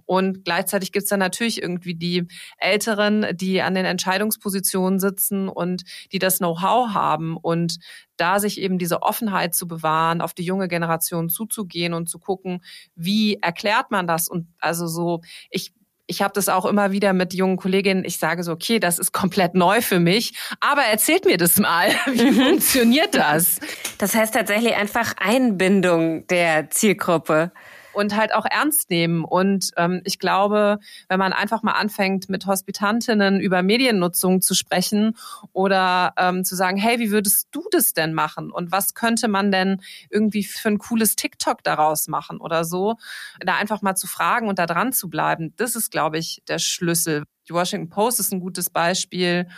Und 0.06 0.44
gleichzeitig 0.44 0.92
gibt's 0.92 1.10
dann 1.10 1.20
natürlich 1.20 1.62
irgendwie 1.62 1.94
die 1.94 2.26
Älteren, 2.58 3.26
die 3.34 3.62
an 3.62 3.74
den 3.74 3.84
Entscheidungspositionen 3.84 4.98
sitzen 4.98 5.48
und 5.48 5.84
die 6.12 6.18
das 6.18 6.38
Know-how 6.38 6.94
haben. 6.94 7.36
Und 7.36 7.78
da 8.16 8.40
sich 8.40 8.60
eben 8.60 8.78
diese 8.78 9.02
Offenheit 9.02 9.54
zu 9.54 9.68
bewahren, 9.68 10.20
auf 10.20 10.34
die 10.34 10.44
junge 10.44 10.68
Generation 10.68 11.28
zuzugehen 11.28 11.94
und 11.94 12.08
zu 12.08 12.18
gucken, 12.18 12.64
wie 12.94 13.36
erklärt 13.36 13.90
man 13.90 14.06
das? 14.06 14.28
Und 14.28 14.48
also 14.58 14.86
so, 14.86 15.20
ich 15.50 15.72
ich 16.06 16.22
habe 16.22 16.32
das 16.34 16.48
auch 16.48 16.66
immer 16.66 16.92
wieder 16.92 17.12
mit 17.12 17.32
jungen 17.34 17.56
Kolleginnen. 17.56 18.04
Ich 18.04 18.18
sage 18.18 18.42
so, 18.42 18.52
okay, 18.52 18.78
das 18.78 18.98
ist 18.98 19.12
komplett 19.12 19.54
neu 19.54 19.80
für 19.80 20.00
mich, 20.00 20.34
aber 20.60 20.82
erzählt 20.82 21.24
mir 21.24 21.38
das 21.38 21.58
mal. 21.58 21.88
Wie 22.06 22.30
mhm. 22.30 22.34
funktioniert 22.34 23.14
das? 23.14 23.58
Das 23.98 24.14
heißt 24.14 24.34
tatsächlich 24.34 24.74
einfach 24.74 25.14
Einbindung 25.18 26.26
der 26.26 26.70
Zielgruppe 26.70 27.52
und 27.94 28.16
halt 28.16 28.34
auch 28.34 28.46
ernst 28.46 28.90
nehmen. 28.90 29.24
Und 29.24 29.70
ähm, 29.76 30.00
ich 30.04 30.18
glaube, 30.18 30.78
wenn 31.08 31.18
man 31.18 31.32
einfach 31.32 31.62
mal 31.62 31.72
anfängt, 31.72 32.28
mit 32.28 32.46
Hospitantinnen 32.46 33.40
über 33.40 33.62
Mediennutzung 33.62 34.40
zu 34.40 34.54
sprechen 34.54 35.16
oder 35.52 36.12
ähm, 36.16 36.44
zu 36.44 36.56
sagen, 36.56 36.76
hey, 36.76 36.98
wie 36.98 37.10
würdest 37.10 37.48
du 37.50 37.62
das 37.70 37.92
denn 37.92 38.14
machen? 38.14 38.50
Und 38.50 38.72
was 38.72 38.94
könnte 38.94 39.28
man 39.28 39.50
denn 39.50 39.80
irgendwie 40.10 40.44
für 40.44 40.68
ein 40.68 40.78
cooles 40.78 41.16
TikTok 41.16 41.62
daraus 41.62 42.08
machen 42.08 42.40
oder 42.40 42.64
so? 42.64 42.96
Da 43.40 43.56
einfach 43.56 43.82
mal 43.82 43.94
zu 43.94 44.06
fragen 44.06 44.48
und 44.48 44.58
da 44.58 44.66
dran 44.66 44.92
zu 44.92 45.08
bleiben, 45.08 45.54
das 45.56 45.76
ist, 45.76 45.90
glaube 45.90 46.18
ich, 46.18 46.42
der 46.48 46.58
Schlüssel. 46.58 47.24
Die 47.48 47.52
Washington 47.52 47.90
Post 47.90 48.20
ist 48.20 48.32
ein 48.32 48.40
gutes 48.40 48.70
Beispiel 48.70 49.48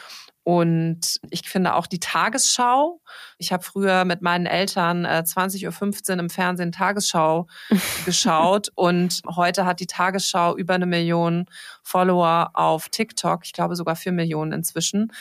und 0.49 1.19
ich 1.31 1.49
finde 1.49 1.75
auch 1.75 1.89
die 1.89 1.99
Tagesschau. 1.99 3.01
Ich 3.39 3.53
habe 3.53 3.63
früher 3.63 4.05
mit 4.05 4.23
meinen 4.23 4.47
Eltern 4.47 5.05
äh, 5.05 5.23
20.15 5.25 6.11
Uhr 6.13 6.19
im 6.19 6.31
Fernsehen 6.31 6.73
Tagesschau 6.73 7.47
geschaut 8.07 8.69
und 8.75 9.21
heute 9.27 9.67
hat 9.67 9.81
die 9.81 9.87
Tagesschau 9.87 10.57
über 10.57 10.75
eine 10.75 10.87
Million 10.87 11.47
Follower 11.83 12.51
auf 12.55 12.89
TikTok. 12.89 13.43
Ich 13.45 13.53
glaube 13.53 13.77
sogar 13.77 13.95
vier 13.97 14.13
Millionen 14.13 14.53
inzwischen. 14.53 15.13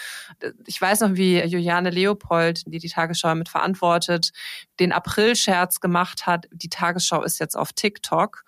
Ich 0.66 0.80
weiß 0.80 1.02
noch, 1.02 1.16
wie 1.16 1.42
Juliane 1.44 1.90
Leopold, 1.90 2.64
die 2.68 2.80
die 2.80 2.90
Tagesschau 2.90 3.36
mit 3.36 3.50
verantwortet, 3.50 4.32
den 4.80 4.94
April-Scherz 4.94 5.80
gemacht 5.80 6.26
hat. 6.26 6.48
Die 6.52 6.70
Tagesschau 6.70 7.24
ist 7.24 7.40
jetzt 7.40 7.58
auf 7.58 7.74
TikTok. 7.74 8.44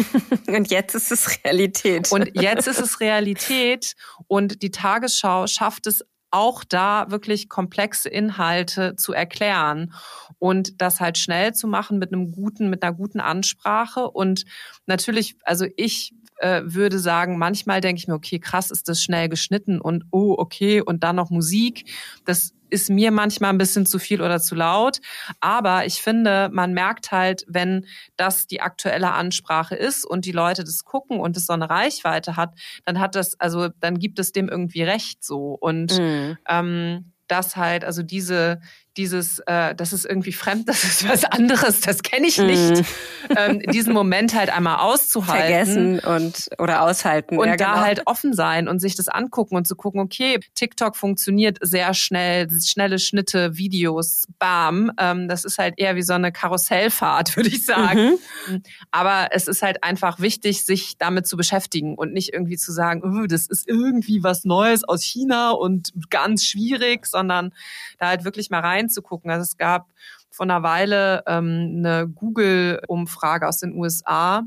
und 0.48 0.70
jetzt 0.70 0.94
ist 0.94 1.12
es 1.12 1.44
Realität. 1.44 2.10
Und 2.10 2.30
jetzt 2.34 2.66
ist 2.66 2.80
es 2.80 3.00
Realität. 3.00 3.94
Und 4.26 4.62
die 4.62 4.70
Tagesschau 4.70 5.46
schafft 5.46 5.86
es 5.86 6.04
auch 6.32 6.64
da 6.64 7.10
wirklich 7.10 7.48
komplexe 7.48 8.08
Inhalte 8.08 8.96
zu 8.96 9.12
erklären 9.12 9.92
und 10.38 10.80
das 10.80 11.00
halt 11.00 11.18
schnell 11.18 11.54
zu 11.54 11.68
machen 11.68 11.98
mit 11.98 12.12
einem 12.12 12.32
guten, 12.32 12.70
mit 12.70 12.82
einer 12.82 12.94
guten 12.94 13.20
Ansprache. 13.20 14.10
Und 14.10 14.44
natürlich, 14.86 15.36
also 15.44 15.66
ich 15.76 16.14
äh, 16.38 16.62
würde 16.64 16.98
sagen, 16.98 17.38
manchmal 17.38 17.80
denke 17.80 18.00
ich 18.00 18.08
mir, 18.08 18.14
okay, 18.14 18.38
krass, 18.38 18.70
ist 18.70 18.88
das 18.88 19.02
schnell 19.02 19.28
geschnitten 19.28 19.80
und 19.80 20.04
oh, 20.10 20.34
okay, 20.36 20.80
und 20.80 21.04
dann 21.04 21.16
noch 21.16 21.30
Musik. 21.30 21.90
Das 22.24 22.52
ist 22.72 22.88
mir 22.88 23.10
manchmal 23.10 23.50
ein 23.50 23.58
bisschen 23.58 23.84
zu 23.84 23.98
viel 23.98 24.22
oder 24.22 24.40
zu 24.40 24.54
laut. 24.54 25.00
Aber 25.40 25.84
ich 25.84 26.00
finde, 26.02 26.48
man 26.50 26.72
merkt 26.72 27.12
halt, 27.12 27.44
wenn 27.46 27.86
das 28.16 28.46
die 28.46 28.62
aktuelle 28.62 29.12
Ansprache 29.12 29.74
ist 29.74 30.06
und 30.06 30.24
die 30.24 30.32
Leute 30.32 30.64
das 30.64 30.84
gucken 30.84 31.20
und 31.20 31.36
es 31.36 31.46
so 31.46 31.52
eine 31.52 31.68
Reichweite 31.68 32.36
hat, 32.36 32.54
dann 32.86 32.98
hat 32.98 33.14
das, 33.14 33.38
also 33.38 33.68
dann 33.80 33.98
gibt 33.98 34.18
es 34.18 34.32
dem 34.32 34.48
irgendwie 34.48 34.82
recht 34.82 35.22
so. 35.22 35.56
Und 35.60 35.98
mhm. 35.98 36.38
ähm, 36.48 37.12
das 37.28 37.56
halt, 37.56 37.84
also 37.84 38.02
diese, 38.02 38.60
dieses, 38.96 39.40
äh, 39.46 39.74
das 39.74 39.92
ist 39.92 40.04
irgendwie 40.04 40.32
fremd, 40.32 40.68
das 40.68 40.84
ist 40.84 41.08
was 41.08 41.24
anderes, 41.24 41.80
das 41.80 42.02
kenne 42.02 42.26
ich 42.26 42.38
nicht, 42.38 42.82
mm. 42.82 43.36
ähm, 43.36 43.58
diesen 43.60 43.92
Moment 43.92 44.34
halt 44.34 44.54
einmal 44.54 44.78
auszuhalten. 44.78 45.42
Vergessen 45.42 45.98
und 46.00 46.48
oder 46.58 46.82
aushalten. 46.82 47.38
Und 47.38 47.48
ja, 47.48 47.56
da 47.56 47.72
genau. 47.72 47.84
halt 47.84 48.02
offen 48.06 48.34
sein 48.34 48.68
und 48.68 48.80
sich 48.80 48.96
das 48.96 49.08
angucken 49.08 49.56
und 49.56 49.66
zu 49.66 49.76
gucken, 49.76 50.00
okay, 50.00 50.40
TikTok 50.54 50.96
funktioniert 50.96 51.58
sehr 51.60 51.94
schnell, 51.94 52.48
schnelle 52.62 52.98
Schnitte, 52.98 53.56
Videos, 53.56 54.24
bam. 54.38 54.92
Ähm, 54.98 55.28
das 55.28 55.44
ist 55.44 55.58
halt 55.58 55.74
eher 55.78 55.96
wie 55.96 56.02
so 56.02 56.12
eine 56.12 56.32
Karussellfahrt, 56.32 57.36
würde 57.36 57.48
ich 57.48 57.64
sagen. 57.64 58.18
Mhm. 58.48 58.62
Aber 58.90 59.28
es 59.32 59.48
ist 59.48 59.62
halt 59.62 59.82
einfach 59.84 60.20
wichtig, 60.20 60.64
sich 60.64 60.98
damit 60.98 61.26
zu 61.26 61.36
beschäftigen 61.36 61.94
und 61.96 62.12
nicht 62.12 62.32
irgendwie 62.32 62.56
zu 62.56 62.72
sagen, 62.72 63.02
oh, 63.04 63.26
das 63.26 63.46
ist 63.46 63.68
irgendwie 63.68 64.22
was 64.22 64.44
Neues 64.44 64.84
aus 64.84 65.02
China 65.02 65.50
und 65.50 65.92
ganz 66.10 66.44
schwierig, 66.44 67.06
sondern 67.06 67.52
da 67.98 68.08
halt 68.08 68.24
wirklich 68.24 68.50
mal 68.50 68.60
rein 68.60 68.81
reinzugucken. 68.82 69.30
Also 69.30 69.42
es 69.42 69.56
gab 69.56 69.92
vor 70.30 70.44
einer 70.44 70.62
Weile 70.62 71.22
ähm, 71.26 71.76
eine 71.78 72.08
Google-Umfrage 72.08 73.46
aus 73.46 73.58
den 73.58 73.74
USA 73.74 74.42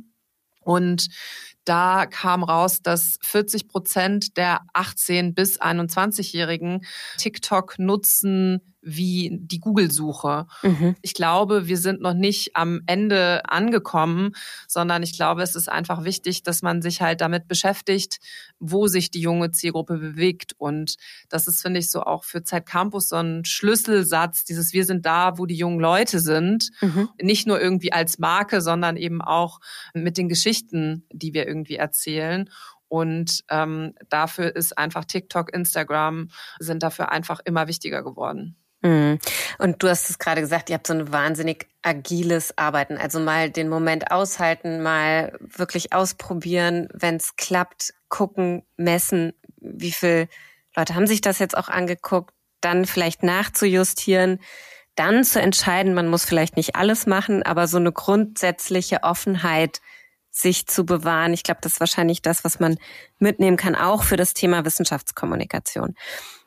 und 0.61 1.07
da 1.63 2.05
kam 2.05 2.43
raus, 2.43 2.81
dass 2.81 3.17
40 3.21 3.67
Prozent 3.67 4.37
der 4.37 4.61
18 4.73 5.33
bis 5.33 5.59
21-Jährigen 5.59 6.85
TikTok 7.17 7.79
nutzen 7.79 8.74
wie 8.85 9.39
die 9.41 9.59
Google-Suche. 9.59 10.45
Mhm. 10.61 10.95
Ich 11.01 11.15
glaube, 11.15 11.67
wir 11.67 11.77
sind 11.77 12.01
noch 12.01 12.13
nicht 12.13 12.55
am 12.55 12.81
Ende 12.85 13.41
angekommen, 13.49 14.33
sondern 14.67 15.01
ich 15.01 15.15
glaube, 15.15 15.41
es 15.41 15.55
ist 15.55 15.67
einfach 15.67 16.03
wichtig, 16.03 16.43
dass 16.43 16.61
man 16.61 16.81
sich 16.83 17.01
halt 17.01 17.19
damit 17.19 17.47
beschäftigt, 17.47 18.19
wo 18.59 18.87
sich 18.87 19.09
die 19.09 19.21
junge 19.21 19.51
Zielgruppe 19.51 19.97
bewegt. 19.97 20.53
Und 20.57 20.95
das 21.29 21.47
ist, 21.47 21.61
finde 21.61 21.79
ich, 21.79 21.89
so 21.89 22.03
auch 22.03 22.23
für 22.23 22.43
Zeit 22.43 22.67
Campus 22.67 23.09
so 23.09 23.15
ein 23.15 23.43
Schlüsselsatz, 23.43 24.45
dieses 24.45 24.71
Wir 24.71 24.85
sind 24.85 25.05
da, 25.05 25.37
wo 25.39 25.47
die 25.47 25.55
jungen 25.55 25.79
Leute 25.79 26.19
sind. 26.19 26.69
Mhm. 26.81 27.09
Nicht 27.21 27.47
nur 27.47 27.59
irgendwie 27.59 27.91
als 27.91 28.19
Marke, 28.19 28.61
sondern 28.61 28.97
eben 28.97 29.21
auch 29.21 29.59
mit 29.95 30.17
den 30.17 30.29
Geschichten, 30.29 31.05
die 31.11 31.33
wir 31.33 31.47
irgendwie 31.47 31.75
erzählen. 31.75 32.49
Und 32.87 33.43
ähm, 33.49 33.93
dafür 34.09 34.55
ist 34.55 34.77
einfach 34.77 35.05
TikTok, 35.05 35.53
Instagram 35.53 36.29
sind 36.59 36.83
dafür 36.83 37.11
einfach 37.11 37.39
immer 37.43 37.67
wichtiger 37.67 38.03
geworden. 38.03 38.55
Mhm. 38.85 39.17
Und 39.57 39.81
du 39.81 39.89
hast 39.89 40.11
es 40.11 40.19
gerade 40.19 40.41
gesagt, 40.41 40.69
ihr 40.69 40.75
habt 40.75 40.85
so 40.85 40.93
ein 40.93 41.11
wahnsinnig 41.11 41.67
agiles 41.81 42.55
Arbeiten. 42.55 42.97
Also 42.97 43.19
mal 43.19 43.49
den 43.49 43.67
Moment 43.67 44.11
aushalten, 44.11 44.83
mal 44.83 45.35
wirklich 45.39 45.91
ausprobieren, 45.91 46.87
wenn 46.93 47.15
es 47.15 47.35
klappt, 47.35 47.95
gucken, 48.09 48.63
messen, 48.77 49.33
wie 49.57 49.91
viele 49.91 50.27
Leute 50.75 50.93
haben 50.93 51.07
sich 51.07 51.21
das 51.21 51.39
jetzt 51.39 51.57
auch 51.57 51.67
angeguckt, 51.67 52.33
dann 52.61 52.85
vielleicht 52.85 53.23
nachzujustieren, 53.23 54.39
dann 54.93 55.23
zu 55.23 55.41
entscheiden, 55.41 55.95
man 55.95 56.07
muss 56.07 56.23
vielleicht 56.23 56.55
nicht 56.55 56.75
alles 56.75 57.07
machen, 57.07 57.41
aber 57.41 57.67
so 57.67 57.77
eine 57.77 57.91
grundsätzliche 57.91 59.01
Offenheit 59.01 59.81
sich 60.29 60.67
zu 60.67 60.85
bewahren. 60.85 61.33
Ich 61.33 61.43
glaube, 61.43 61.61
das 61.61 61.73
ist 61.73 61.79
wahrscheinlich 61.79 62.21
das, 62.21 62.43
was 62.43 62.59
man 62.59 62.77
mitnehmen 63.17 63.57
kann, 63.57 63.75
auch 63.75 64.03
für 64.03 64.17
das 64.17 64.33
Thema 64.33 64.63
Wissenschaftskommunikation. 64.63 65.95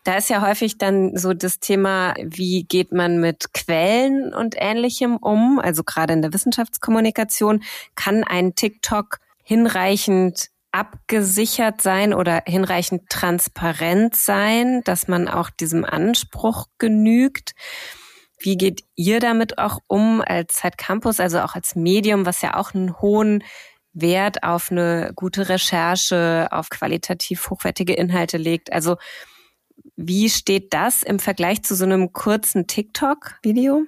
Da 0.08 0.16
ist 0.16 0.30
ja 0.30 0.40
häufig 0.40 0.78
dann 0.78 1.18
so 1.18 1.34
das 1.34 1.60
Thema, 1.60 2.14
wie 2.18 2.64
geht 2.64 2.92
man 2.92 3.20
mit 3.20 3.52
Quellen 3.52 4.32
und 4.32 4.54
ähnlichem 4.56 5.18
um? 5.18 5.58
Also 5.58 5.84
gerade 5.84 6.14
in 6.14 6.22
der 6.22 6.32
Wissenschaftskommunikation 6.32 7.62
kann 7.94 8.24
ein 8.24 8.54
TikTok 8.54 9.18
hinreichend 9.44 10.48
abgesichert 10.72 11.82
sein 11.82 12.14
oder 12.14 12.42
hinreichend 12.46 13.10
transparent 13.10 14.16
sein, 14.16 14.80
dass 14.84 15.08
man 15.08 15.28
auch 15.28 15.50
diesem 15.50 15.84
Anspruch 15.84 16.68
genügt. 16.78 17.52
Wie 18.38 18.56
geht 18.56 18.84
ihr 18.94 19.20
damit 19.20 19.58
auch 19.58 19.78
um 19.88 20.22
als 20.22 20.54
Zeitcampus, 20.54 21.20
also 21.20 21.40
auch 21.40 21.54
als 21.54 21.74
Medium, 21.74 22.24
was 22.24 22.40
ja 22.40 22.56
auch 22.56 22.72
einen 22.72 22.98
hohen 23.02 23.44
Wert 23.92 24.42
auf 24.42 24.70
eine 24.70 25.12
gute 25.14 25.50
Recherche, 25.50 26.48
auf 26.50 26.70
qualitativ 26.70 27.50
hochwertige 27.50 27.92
Inhalte 27.92 28.38
legt? 28.38 28.72
Also 28.72 28.96
wie 29.96 30.30
steht 30.30 30.72
das 30.72 31.02
im 31.02 31.18
Vergleich 31.18 31.62
zu 31.62 31.74
so 31.74 31.84
einem 31.84 32.12
kurzen 32.12 32.66
TikTok-Video? 32.66 33.84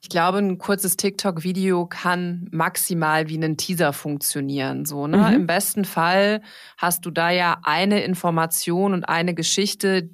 Ich 0.00 0.08
glaube, 0.08 0.38
ein 0.38 0.58
kurzes 0.58 0.96
TikTok-Video 0.96 1.86
kann 1.86 2.48
maximal 2.52 3.28
wie 3.28 3.36
ein 3.36 3.56
Teaser 3.56 3.92
funktionieren. 3.92 4.84
So, 4.84 5.06
ne? 5.06 5.18
Mhm. 5.18 5.34
Im 5.34 5.46
besten 5.46 5.84
Fall 5.84 6.40
hast 6.76 7.04
du 7.04 7.10
da 7.10 7.30
ja 7.30 7.58
eine 7.64 8.02
Information 8.04 8.94
und 8.94 9.04
eine 9.04 9.34
Geschichte, 9.34 10.10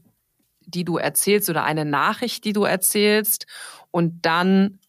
die 0.61 0.85
du 0.85 0.97
erzählst 0.97 1.51
oder 1.51 1.65
eine 1.65 1.85
Nachricht, 1.85 2.45
die 2.45 2.55
du 2.55 2.65
erzählst. 2.65 3.47
Und 3.91 4.25
dann 4.25 4.81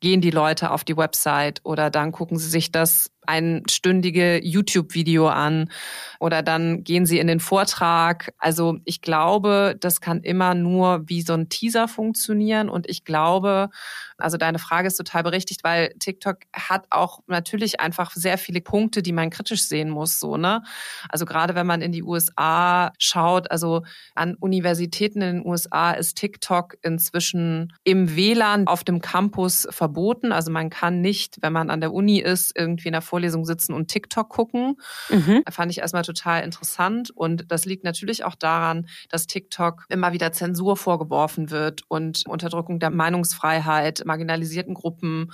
gehen 0.00 0.20
die 0.20 0.30
Leute 0.30 0.70
auf 0.70 0.84
die 0.84 0.96
Website 0.96 1.60
oder 1.62 1.90
dann 1.90 2.10
gucken 2.10 2.38
sie 2.38 2.48
sich 2.48 2.72
das 2.72 3.10
einstündige 3.26 4.40
YouTube-Video 4.42 5.28
an 5.28 5.70
oder 6.20 6.42
dann 6.42 6.84
gehen 6.84 7.06
sie 7.06 7.18
in 7.18 7.26
den 7.26 7.40
Vortrag. 7.40 8.32
Also 8.38 8.78
ich 8.84 9.00
glaube, 9.00 9.76
das 9.80 10.00
kann 10.00 10.20
immer 10.20 10.54
nur 10.54 11.08
wie 11.08 11.22
so 11.22 11.34
ein 11.34 11.48
Teaser 11.48 11.88
funktionieren 11.88 12.68
und 12.68 12.88
ich 12.88 13.04
glaube, 13.04 13.70
also 14.18 14.36
deine 14.36 14.58
Frage 14.58 14.88
ist 14.88 14.96
total 14.96 15.22
berechtigt, 15.22 15.64
weil 15.64 15.94
TikTok 15.98 16.38
hat 16.52 16.86
auch 16.90 17.20
natürlich 17.26 17.80
einfach 17.80 18.12
sehr 18.12 18.38
viele 18.38 18.60
Punkte, 18.60 19.02
die 19.02 19.12
man 19.12 19.30
kritisch 19.30 19.64
sehen 19.64 19.90
muss, 19.90 20.20
so, 20.20 20.36
ne? 20.36 20.62
Also 21.08 21.24
gerade 21.24 21.54
wenn 21.54 21.66
man 21.66 21.82
in 21.82 21.92
die 21.92 22.02
USA 22.02 22.92
schaut, 22.98 23.50
also 23.50 23.82
an 24.14 24.34
Universitäten 24.36 25.20
in 25.20 25.36
den 25.36 25.46
USA 25.46 25.92
ist 25.92 26.16
TikTok 26.16 26.76
inzwischen 26.82 27.72
im 27.82 28.16
WLAN 28.16 28.66
auf 28.66 28.84
dem 28.84 29.00
Campus 29.00 29.66
verboten. 29.70 30.32
Also 30.32 30.50
man 30.50 30.70
kann 30.70 31.00
nicht, 31.00 31.38
wenn 31.40 31.52
man 31.52 31.70
an 31.70 31.80
der 31.80 31.92
Uni 31.92 32.18
ist, 32.18 32.56
irgendwie 32.56 32.88
in 32.88 32.92
der 32.92 33.02
Vorlesung 33.14 33.44
sitzen 33.44 33.74
und 33.74 33.86
TikTok 33.86 34.28
gucken. 34.28 34.74
Mhm. 35.08 35.44
Fand 35.48 35.70
ich 35.70 35.78
erstmal 35.78 36.02
total 36.02 36.42
interessant. 36.42 37.12
Und 37.14 37.44
das 37.52 37.64
liegt 37.64 37.84
natürlich 37.84 38.24
auch 38.24 38.34
daran, 38.34 38.88
dass 39.08 39.28
TikTok 39.28 39.84
immer 39.88 40.12
wieder 40.12 40.32
Zensur 40.32 40.76
vorgeworfen 40.76 41.52
wird 41.52 41.82
und 41.86 42.24
Unterdrückung 42.26 42.80
der 42.80 42.90
Meinungsfreiheit, 42.90 44.02
marginalisierten 44.04 44.74
Gruppen 44.74 45.30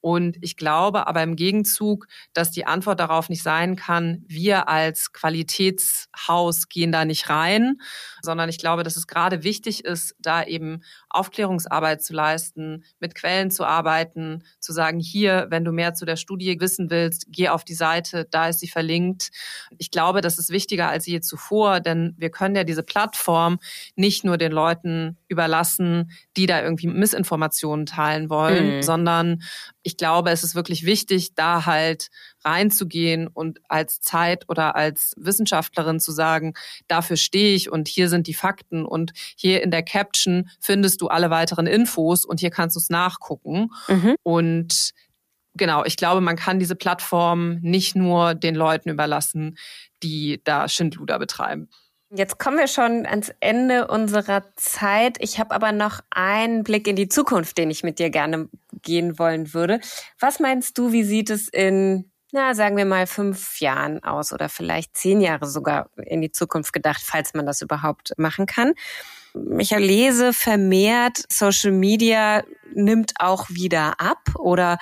und 0.00 0.36
ich 0.40 0.56
glaube 0.56 1.06
aber 1.06 1.22
im 1.22 1.36
Gegenzug, 1.36 2.06
dass 2.32 2.50
die 2.50 2.66
Antwort 2.66 3.00
darauf 3.00 3.28
nicht 3.28 3.42
sein 3.42 3.76
kann, 3.76 4.24
wir 4.26 4.68
als 4.68 5.12
Qualitätshaus 5.12 6.68
gehen 6.68 6.92
da 6.92 7.04
nicht 7.04 7.28
rein, 7.28 7.76
sondern 8.22 8.48
ich 8.48 8.58
glaube, 8.58 8.82
dass 8.82 8.96
es 8.96 9.06
gerade 9.06 9.42
wichtig 9.42 9.84
ist, 9.84 10.14
da 10.18 10.42
eben 10.42 10.82
Aufklärungsarbeit 11.10 12.02
zu 12.02 12.14
leisten, 12.14 12.84
mit 12.98 13.14
Quellen 13.14 13.50
zu 13.50 13.64
arbeiten, 13.64 14.42
zu 14.58 14.72
sagen, 14.72 15.00
hier, 15.00 15.46
wenn 15.50 15.64
du 15.64 15.72
mehr 15.72 15.94
zu 15.94 16.06
der 16.06 16.16
Studie 16.16 16.56
wissen 16.60 16.90
willst, 16.90 17.26
geh 17.28 17.48
auf 17.48 17.64
die 17.64 17.74
Seite, 17.74 18.26
da 18.30 18.48
ist 18.48 18.60
sie 18.60 18.68
verlinkt. 18.68 19.30
Ich 19.78 19.90
glaube, 19.90 20.20
das 20.20 20.38
ist 20.38 20.50
wichtiger 20.50 20.88
als 20.88 21.06
je 21.06 21.20
zuvor, 21.20 21.80
denn 21.80 22.14
wir 22.16 22.30
können 22.30 22.54
ja 22.54 22.64
diese 22.64 22.82
Plattform 22.82 23.58
nicht 23.96 24.24
nur 24.24 24.38
den 24.38 24.52
Leuten 24.52 25.18
überlassen, 25.28 26.10
die 26.36 26.46
da 26.46 26.62
irgendwie 26.62 26.86
Missinformationen 26.86 27.86
teilen 27.86 28.30
wollen, 28.30 28.76
mhm. 28.76 28.82
sondern 28.82 29.42
ich 29.90 29.96
glaube, 29.96 30.30
es 30.30 30.44
ist 30.44 30.54
wirklich 30.54 30.86
wichtig, 30.86 31.34
da 31.34 31.66
halt 31.66 32.10
reinzugehen 32.44 33.26
und 33.26 33.58
als 33.68 34.00
Zeit 34.00 34.48
oder 34.48 34.76
als 34.76 35.14
Wissenschaftlerin 35.16 35.98
zu 35.98 36.12
sagen, 36.12 36.54
dafür 36.86 37.16
stehe 37.16 37.56
ich 37.56 37.72
und 37.72 37.88
hier 37.88 38.08
sind 38.08 38.28
die 38.28 38.34
Fakten 38.34 38.84
und 38.84 39.12
hier 39.36 39.64
in 39.64 39.72
der 39.72 39.82
Caption 39.82 40.48
findest 40.60 41.00
du 41.00 41.08
alle 41.08 41.30
weiteren 41.30 41.66
Infos 41.66 42.24
und 42.24 42.38
hier 42.38 42.50
kannst 42.50 42.76
du 42.76 42.80
es 42.80 42.88
nachgucken. 42.88 43.70
Mhm. 43.88 44.14
Und 44.22 44.92
genau, 45.54 45.84
ich 45.84 45.96
glaube, 45.96 46.20
man 46.20 46.36
kann 46.36 46.60
diese 46.60 46.76
Plattform 46.76 47.58
nicht 47.60 47.96
nur 47.96 48.34
den 48.34 48.54
Leuten 48.54 48.90
überlassen, 48.90 49.58
die 50.04 50.40
da 50.44 50.68
Schindluder 50.68 51.18
betreiben. 51.18 51.68
Jetzt 52.12 52.38
kommen 52.38 52.58
wir 52.58 52.66
schon 52.66 53.06
ans 53.06 53.32
Ende 53.38 53.86
unserer 53.86 54.42
Zeit. 54.56 55.16
Ich 55.20 55.38
habe 55.38 55.54
aber 55.54 55.70
noch 55.70 56.00
einen 56.10 56.64
Blick 56.64 56.88
in 56.88 56.96
die 56.96 57.08
Zukunft, 57.08 57.56
den 57.56 57.70
ich 57.70 57.84
mit 57.84 58.00
dir 58.00 58.10
gerne 58.10 58.48
gehen 58.82 59.16
wollen 59.16 59.54
würde. 59.54 59.80
Was 60.18 60.40
meinst 60.40 60.76
du, 60.76 60.90
wie 60.90 61.04
sieht 61.04 61.30
es 61.30 61.46
in, 61.46 62.10
na, 62.32 62.54
sagen 62.54 62.76
wir 62.76 62.84
mal, 62.84 63.06
fünf 63.06 63.60
Jahren 63.60 64.02
aus 64.02 64.32
oder 64.32 64.48
vielleicht 64.48 64.96
zehn 64.96 65.20
Jahre 65.20 65.46
sogar 65.46 65.88
in 66.04 66.20
die 66.20 66.32
Zukunft 66.32 66.72
gedacht, 66.72 67.00
falls 67.04 67.32
man 67.34 67.46
das 67.46 67.62
überhaupt 67.62 68.12
machen 68.16 68.46
kann? 68.46 68.74
Ich 69.60 69.70
lese 69.70 70.32
vermehrt, 70.32 71.22
Social 71.28 71.70
Media 71.70 72.42
nimmt 72.74 73.12
auch 73.20 73.48
wieder 73.50 74.00
ab 74.00 74.34
oder 74.36 74.78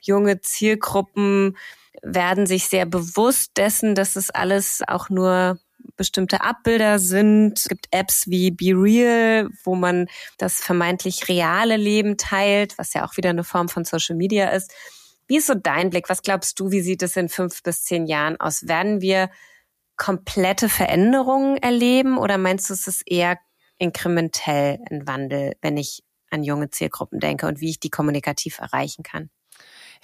junge 0.00 0.40
Zielgruppen 0.40 1.56
werden 2.02 2.46
sich 2.46 2.66
sehr 2.66 2.86
bewusst 2.86 3.52
dessen, 3.56 3.94
dass 3.94 4.16
es 4.16 4.30
alles 4.30 4.82
auch 4.88 5.08
nur 5.08 5.60
bestimmte 5.96 6.42
Abbilder 6.42 6.98
sind. 6.98 7.58
Es 7.58 7.68
gibt 7.68 7.86
Apps 7.90 8.24
wie 8.28 8.50
Be 8.50 8.72
Real, 8.74 9.48
wo 9.64 9.74
man 9.74 10.06
das 10.38 10.60
vermeintlich 10.60 11.28
reale 11.28 11.76
Leben 11.76 12.16
teilt, 12.16 12.78
was 12.78 12.94
ja 12.94 13.04
auch 13.04 13.16
wieder 13.16 13.30
eine 13.30 13.44
Form 13.44 13.68
von 13.68 13.84
Social 13.84 14.16
Media 14.16 14.48
ist. 14.50 14.72
Wie 15.26 15.36
ist 15.36 15.46
so 15.46 15.54
dein 15.54 15.90
Blick? 15.90 16.08
Was 16.08 16.22
glaubst 16.22 16.58
du, 16.60 16.70
wie 16.70 16.80
sieht 16.80 17.02
es 17.02 17.16
in 17.16 17.28
fünf 17.28 17.62
bis 17.62 17.84
zehn 17.84 18.06
Jahren 18.06 18.38
aus? 18.40 18.66
Werden 18.68 19.00
wir 19.00 19.30
komplette 19.96 20.68
Veränderungen 20.68 21.56
erleben 21.58 22.18
oder 22.18 22.38
meinst 22.38 22.68
du, 22.68 22.74
es 22.74 22.86
ist 22.86 23.02
eher 23.06 23.38
inkrementell 23.78 24.78
ein 24.90 25.06
Wandel, 25.06 25.54
wenn 25.60 25.76
ich 25.76 26.02
an 26.30 26.42
junge 26.42 26.70
Zielgruppen 26.70 27.20
denke 27.20 27.46
und 27.46 27.60
wie 27.60 27.70
ich 27.70 27.80
die 27.80 27.90
kommunikativ 27.90 28.58
erreichen 28.58 29.02
kann? 29.02 29.30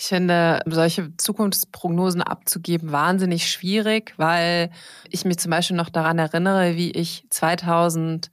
Ich 0.01 0.07
finde, 0.07 0.61
solche 0.65 1.17
Zukunftsprognosen 1.17 2.23
abzugeben 2.23 2.93
wahnsinnig 2.93 3.51
schwierig, 3.51 4.15
weil 4.17 4.71
ich 5.11 5.25
mich 5.25 5.39
zum 5.39 5.51
Beispiel 5.51 5.77
noch 5.77 5.91
daran 5.91 6.21
erinnere, 6.21 6.77
wie 6.77 6.93
ich 6.93 7.27
2014 7.31 8.31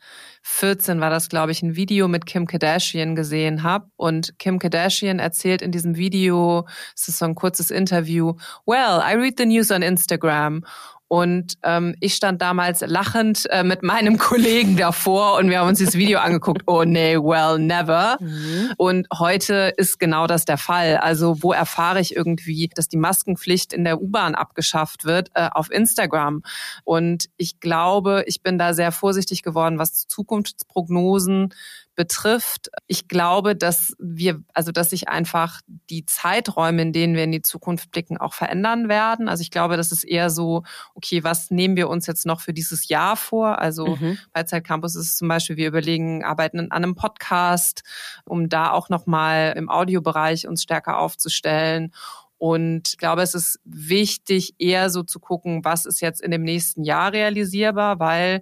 war 1.01 1.09
das, 1.09 1.27
glaube 1.27 1.51
ich, 1.51 1.63
ein 1.63 1.75
Video 1.75 2.07
mit 2.07 2.27
Kim 2.27 2.45
Kardashian 2.45 3.15
gesehen 3.15 3.63
habe. 3.63 3.87
Und 3.95 4.37
Kim 4.37 4.59
Kardashian 4.59 5.17
erzählt 5.17 5.63
in 5.63 5.71
diesem 5.71 5.95
Video, 5.95 6.67
es 6.95 7.07
ist 7.07 7.17
so 7.17 7.25
ein 7.25 7.33
kurzes 7.33 7.71
Interview, 7.71 8.35
Well, 8.67 9.01
I 9.03 9.15
read 9.15 9.39
the 9.39 9.47
news 9.47 9.71
on 9.71 9.81
Instagram. 9.81 10.63
Und 11.07 11.53
ähm, 11.63 11.95
ich 11.99 12.15
stand 12.15 12.41
damals 12.41 12.81
lachend 12.81 13.45
äh, 13.51 13.63
mit 13.63 13.83
meinem 13.83 14.17
Kollegen 14.19 14.75
davor 14.75 15.37
und 15.37 15.49
wir 15.49 15.59
haben 15.59 15.67
uns 15.67 15.77
dieses 15.77 15.95
Video 15.95 16.19
angeguckt. 16.19 16.63
Oh 16.65 16.83
nee, 16.83 17.15
well, 17.17 17.59
never. 17.59 18.17
Mhm. 18.19 18.73
Und 18.77 19.07
heute 19.17 19.73
ist 19.77 19.99
genau 19.99 20.25
das 20.25 20.45
der 20.45 20.57
Fall. 20.57 20.97
Also 20.97 21.43
wo 21.43 21.53
erfahre 21.53 21.99
ich 21.99 22.15
irgendwie, 22.15 22.69
dass 22.73 22.87
die 22.87 22.97
Maskenpflicht 22.97 23.71
in 23.71 23.83
der 23.83 24.01
U-Bahn 24.01 24.33
abgeschafft 24.35 25.05
wird? 25.05 25.29
Äh, 25.35 25.49
auf 25.51 25.71
Instagram. 25.71 26.41
Und 26.83 27.25
ich 27.37 27.59
glaube, 27.59 28.23
ich 28.25 28.41
bin 28.41 28.57
da 28.57 28.73
sehr 28.73 28.91
vorsichtig 28.91 29.43
geworden, 29.43 29.77
was 29.77 30.07
Zukunftsprognosen 30.07 31.53
betrifft. 31.95 32.69
Ich 32.87 33.07
glaube, 33.07 33.55
dass 33.55 33.93
wir, 33.99 34.43
also 34.53 34.71
dass 34.71 34.89
sich 34.89 35.07
einfach 35.07 35.61
die 35.89 36.05
Zeiträume, 36.05 36.81
in 36.81 36.93
denen 36.93 37.15
wir 37.15 37.23
in 37.23 37.31
die 37.31 37.41
Zukunft 37.41 37.91
blicken, 37.91 38.17
auch 38.17 38.33
verändern 38.33 38.89
werden. 38.89 39.29
Also 39.29 39.41
ich 39.41 39.51
glaube, 39.51 39.77
das 39.77 39.91
ist 39.91 40.03
eher 40.03 40.29
so, 40.29 40.63
okay, 40.95 41.23
was 41.23 41.51
nehmen 41.51 41.75
wir 41.75 41.89
uns 41.89 42.07
jetzt 42.07 42.25
noch 42.25 42.41
für 42.41 42.53
dieses 42.53 42.87
Jahr 42.87 43.17
vor? 43.17 43.59
Also 43.59 43.97
mhm. 43.97 44.17
bei 44.33 44.43
Zeitcampus 44.43 44.95
ist 44.95 45.07
es 45.07 45.17
zum 45.17 45.27
Beispiel, 45.27 45.57
wir 45.57 45.67
überlegen, 45.67 46.23
arbeiten 46.23 46.59
an 46.59 46.71
einem 46.71 46.95
Podcast, 46.95 47.83
um 48.23 48.49
da 48.49 48.71
auch 48.71 48.89
nochmal 48.89 49.53
im 49.57 49.69
Audiobereich 49.69 50.47
uns 50.47 50.63
stärker 50.63 50.97
aufzustellen. 50.97 51.93
Und 52.37 52.89
ich 52.89 52.97
glaube, 52.97 53.21
es 53.21 53.33
ist 53.33 53.59
wichtig, 53.65 54.55
eher 54.57 54.89
so 54.89 55.03
zu 55.03 55.19
gucken, 55.19 55.63
was 55.63 55.85
ist 55.85 56.01
jetzt 56.01 56.21
in 56.21 56.31
dem 56.31 56.43
nächsten 56.43 56.83
Jahr 56.83 57.11
realisierbar, 57.11 57.99
weil 57.99 58.41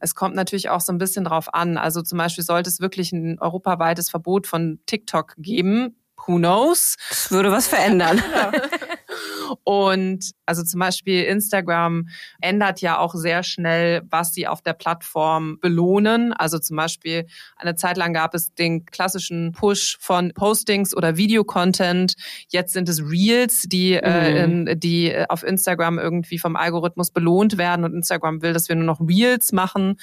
es 0.00 0.14
kommt 0.14 0.36
natürlich 0.36 0.70
auch 0.70 0.80
so 0.80 0.92
ein 0.92 0.98
bisschen 0.98 1.24
drauf 1.24 1.52
an. 1.52 1.76
Also 1.76 2.02
zum 2.02 2.18
Beispiel 2.18 2.44
sollte 2.44 2.70
es 2.70 2.80
wirklich 2.80 3.12
ein 3.12 3.38
europaweites 3.40 4.10
Verbot 4.10 4.46
von 4.46 4.80
TikTok 4.86 5.34
geben. 5.38 5.96
Who 6.26 6.36
knows? 6.36 6.96
Das 7.08 7.30
würde 7.30 7.50
was 7.50 7.66
verändern. 7.66 8.22
Und 9.64 10.30
also 10.46 10.62
zum 10.62 10.80
Beispiel 10.80 11.24
Instagram 11.24 12.08
ändert 12.40 12.80
ja 12.80 12.98
auch 12.98 13.14
sehr 13.14 13.42
schnell, 13.42 14.02
was 14.10 14.32
sie 14.32 14.46
auf 14.46 14.62
der 14.62 14.72
Plattform 14.72 15.58
belohnen. 15.60 16.32
Also 16.32 16.58
zum 16.58 16.76
Beispiel 16.76 17.26
eine 17.56 17.76
Zeit 17.76 17.96
lang 17.96 18.12
gab 18.12 18.34
es 18.34 18.54
den 18.54 18.84
klassischen 18.86 19.52
Push 19.52 19.98
von 20.00 20.32
Postings 20.34 20.96
oder 20.96 21.16
Videocontent. 21.16 22.14
Jetzt 22.48 22.72
sind 22.72 22.88
es 22.88 23.02
Reels, 23.02 23.62
die, 23.62 23.94
äh, 23.94 24.46
mhm. 24.46 24.66
äh, 24.66 24.76
die 24.76 25.14
auf 25.28 25.42
Instagram 25.42 25.98
irgendwie 25.98 26.38
vom 26.38 26.56
Algorithmus 26.56 27.10
belohnt 27.10 27.58
werden 27.58 27.84
und 27.84 27.94
Instagram 27.94 28.42
will, 28.42 28.52
dass 28.52 28.68
wir 28.68 28.76
nur 28.76 28.84
noch 28.84 29.00
Reels 29.00 29.52
machen. 29.52 29.96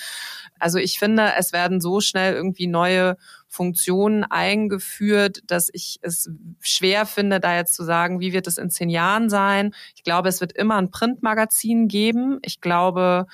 Also 0.59 0.79
ich 0.79 0.99
finde, 0.99 1.33
es 1.37 1.53
werden 1.53 1.81
so 1.81 2.01
schnell 2.01 2.33
irgendwie 2.33 2.67
neue 2.67 3.17
Funktionen 3.55 4.23
eingeführt, 4.23 5.39
dass 5.47 5.69
ich 5.71 5.97
es 6.01 6.29
schwer 6.59 7.05
finde, 7.05 7.39
da 7.39 7.55
jetzt 7.55 7.73
zu 7.73 7.83
sagen, 7.83 8.19
wie 8.19 8.33
wird 8.33 8.47
es 8.47 8.57
in 8.57 8.69
zehn 8.69 8.89
Jahren 8.89 9.29
sein. 9.29 9.73
Ich 9.95 10.03
glaube, 10.03 10.27
es 10.27 10.41
wird 10.41 10.51
immer 10.51 10.75
ein 10.75 10.91
Printmagazin 10.91 11.87
geben. 11.87 12.39
Ich 12.43 12.59
glaube, 12.59 13.27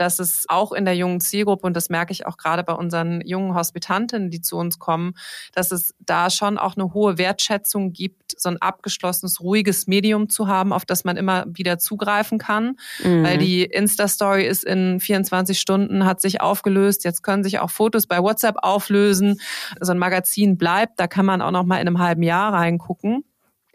dass 0.00 0.18
es 0.18 0.44
auch 0.48 0.72
in 0.72 0.84
der 0.84 0.96
jungen 0.96 1.20
Zielgruppe, 1.20 1.66
und 1.66 1.76
das 1.76 1.88
merke 1.90 2.12
ich 2.12 2.26
auch 2.26 2.36
gerade 2.36 2.64
bei 2.64 2.72
unseren 2.72 3.20
jungen 3.22 3.54
Hospitantinnen, 3.54 4.30
die 4.30 4.40
zu 4.40 4.56
uns 4.56 4.78
kommen, 4.78 5.14
dass 5.52 5.72
es 5.72 5.94
da 6.00 6.30
schon 6.30 6.58
auch 6.58 6.76
eine 6.76 6.94
hohe 6.94 7.18
Wertschätzung 7.18 7.92
gibt, 7.92 8.34
so 8.36 8.48
ein 8.48 8.58
abgeschlossenes, 8.58 9.40
ruhiges 9.40 9.86
Medium 9.86 10.28
zu 10.28 10.48
haben, 10.48 10.72
auf 10.72 10.84
das 10.84 11.04
man 11.04 11.16
immer 11.16 11.44
wieder 11.48 11.78
zugreifen 11.78 12.38
kann. 12.38 12.76
Mhm. 13.02 13.24
Weil 13.24 13.38
die 13.38 13.64
Insta-Story 13.64 14.46
ist 14.46 14.64
in 14.64 15.00
24 15.00 15.58
Stunden, 15.58 16.04
hat 16.04 16.20
sich 16.20 16.40
aufgelöst. 16.40 17.04
Jetzt 17.04 17.22
können 17.22 17.44
sich 17.44 17.58
auch 17.58 17.70
Fotos 17.70 18.06
bei 18.06 18.22
WhatsApp 18.22 18.56
auflösen. 18.62 19.40
So 19.80 19.92
ein 19.92 19.98
Magazin 19.98 20.56
bleibt, 20.56 21.00
da 21.00 21.06
kann 21.06 21.26
man 21.26 21.42
auch 21.42 21.50
noch 21.50 21.64
mal 21.64 21.76
in 21.76 21.88
einem 21.88 21.98
halben 21.98 22.22
Jahr 22.22 22.52
reingucken. 22.52 23.24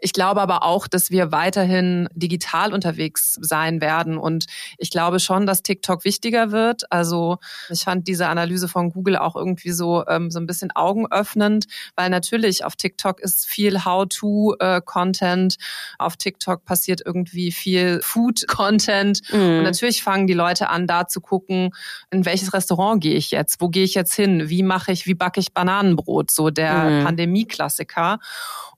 Ich 0.04 0.12
glaube 0.12 0.42
aber 0.42 0.64
auch, 0.64 0.86
dass 0.86 1.10
wir 1.10 1.32
weiterhin 1.32 2.10
digital 2.12 2.74
unterwegs 2.74 3.38
sein 3.40 3.80
werden. 3.80 4.18
Und 4.18 4.44
ich 4.76 4.90
glaube 4.90 5.18
schon, 5.18 5.46
dass 5.46 5.62
TikTok 5.62 6.04
wichtiger 6.04 6.52
wird. 6.52 6.82
Also 6.92 7.38
ich 7.70 7.84
fand 7.84 8.06
diese 8.06 8.28
Analyse 8.28 8.68
von 8.68 8.90
Google 8.90 9.16
auch 9.16 9.34
irgendwie 9.34 9.70
so, 9.70 10.06
ähm, 10.06 10.30
so 10.30 10.38
ein 10.38 10.46
bisschen 10.46 10.70
augenöffnend, 10.72 11.64
weil 11.96 12.10
natürlich 12.10 12.66
auf 12.66 12.76
TikTok 12.76 13.18
ist 13.20 13.46
viel 13.46 13.86
How-to-Content. 13.86 15.56
Auf 15.98 16.18
TikTok 16.18 16.66
passiert 16.66 17.00
irgendwie 17.02 17.50
viel 17.50 18.00
Food-Content. 18.02 19.22
Mhm. 19.32 19.38
Und 19.38 19.62
natürlich 19.62 20.02
fangen 20.02 20.26
die 20.26 20.34
Leute 20.34 20.68
an, 20.68 20.86
da 20.86 21.08
zu 21.08 21.22
gucken, 21.22 21.70
in 22.10 22.26
welches 22.26 22.52
Restaurant 22.52 23.02
gehe 23.02 23.16
ich 23.16 23.30
jetzt? 23.30 23.62
Wo 23.62 23.70
gehe 23.70 23.84
ich 23.84 23.94
jetzt 23.94 24.12
hin? 24.12 24.50
Wie 24.50 24.62
mache 24.62 24.92
ich, 24.92 25.06
wie 25.06 25.14
backe 25.14 25.40
ich 25.40 25.54
Bananenbrot? 25.54 26.30
So 26.30 26.50
der 26.50 26.74
mhm. 26.74 27.04
Pandemie-Klassiker. 27.04 28.18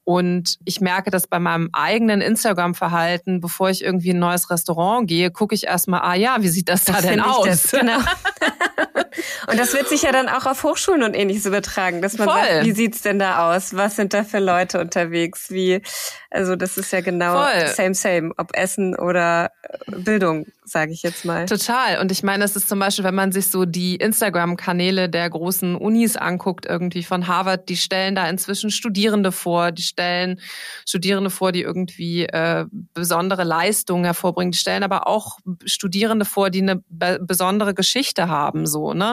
Und 0.08 0.58
ich 0.64 0.80
merke 0.80 1.10
das 1.10 1.26
bei 1.26 1.40
meinem 1.40 1.68
eigenen 1.72 2.20
Instagram-Verhalten, 2.20 3.40
bevor 3.40 3.70
ich 3.70 3.82
irgendwie 3.82 4.10
in 4.10 4.18
ein 4.18 4.20
neues 4.20 4.50
Restaurant 4.50 5.08
gehe, 5.08 5.32
gucke 5.32 5.52
ich 5.52 5.64
erstmal, 5.64 6.02
ah 6.02 6.14
ja, 6.14 6.36
wie 6.42 6.48
sieht 6.48 6.68
das, 6.68 6.84
das 6.84 7.02
da 7.02 7.02
denn 7.02 7.20
aus? 7.20 7.44
Das, 7.44 7.72
genau. 7.72 7.98
und 9.48 9.58
das 9.58 9.72
wird 9.72 9.88
sich 9.88 10.02
ja 10.02 10.12
dann 10.12 10.28
auch 10.28 10.46
auf 10.46 10.62
Hochschulen 10.62 11.02
und 11.02 11.14
ähnliches 11.14 11.46
übertragen, 11.46 12.02
dass 12.02 12.18
man 12.18 12.28
Voll. 12.28 12.38
sagt, 12.38 12.64
wie 12.64 12.72
sieht's 12.72 13.02
denn 13.02 13.18
da 13.18 13.50
aus? 13.50 13.74
Was 13.74 13.96
sind 13.96 14.14
da 14.14 14.24
für 14.24 14.38
Leute 14.38 14.80
unterwegs? 14.80 15.50
Wie, 15.50 15.82
also 16.30 16.56
das 16.56 16.76
ist 16.76 16.92
ja 16.92 17.00
genau 17.00 17.42
Voll. 17.42 17.66
same, 17.68 17.94
same, 17.94 18.32
ob 18.36 18.56
Essen 18.56 18.96
oder 18.96 19.50
Bildung 19.86 20.46
sage 20.66 20.92
ich 20.92 21.02
jetzt 21.02 21.24
mal. 21.24 21.46
Total. 21.46 22.00
Und 22.00 22.10
ich 22.10 22.22
meine, 22.22 22.44
es 22.44 22.56
ist 22.56 22.68
zum 22.68 22.80
Beispiel, 22.80 23.04
wenn 23.04 23.14
man 23.14 23.30
sich 23.30 23.48
so 23.48 23.64
die 23.64 23.96
Instagram-Kanäle 23.96 25.08
der 25.08 25.30
großen 25.30 25.76
Unis 25.76 26.16
anguckt, 26.16 26.66
irgendwie 26.66 27.04
von 27.04 27.28
Harvard, 27.28 27.68
die 27.68 27.76
stellen 27.76 28.16
da 28.16 28.28
inzwischen 28.28 28.70
Studierende 28.70 29.30
vor, 29.30 29.70
die 29.70 29.82
stellen 29.82 30.40
Studierende 30.84 31.30
vor, 31.30 31.52
die 31.52 31.62
irgendwie 31.62 32.26
äh, 32.26 32.66
besondere 32.94 33.44
Leistungen 33.44 34.04
hervorbringen, 34.04 34.50
die 34.50 34.58
stellen 34.58 34.82
aber 34.82 35.06
auch 35.06 35.38
Studierende 35.64 36.24
vor, 36.24 36.50
die 36.50 36.62
eine 36.62 36.82
besondere 37.20 37.72
Geschichte 37.72 38.28
haben, 38.28 38.66
so, 38.66 38.92
ne? 38.92 39.05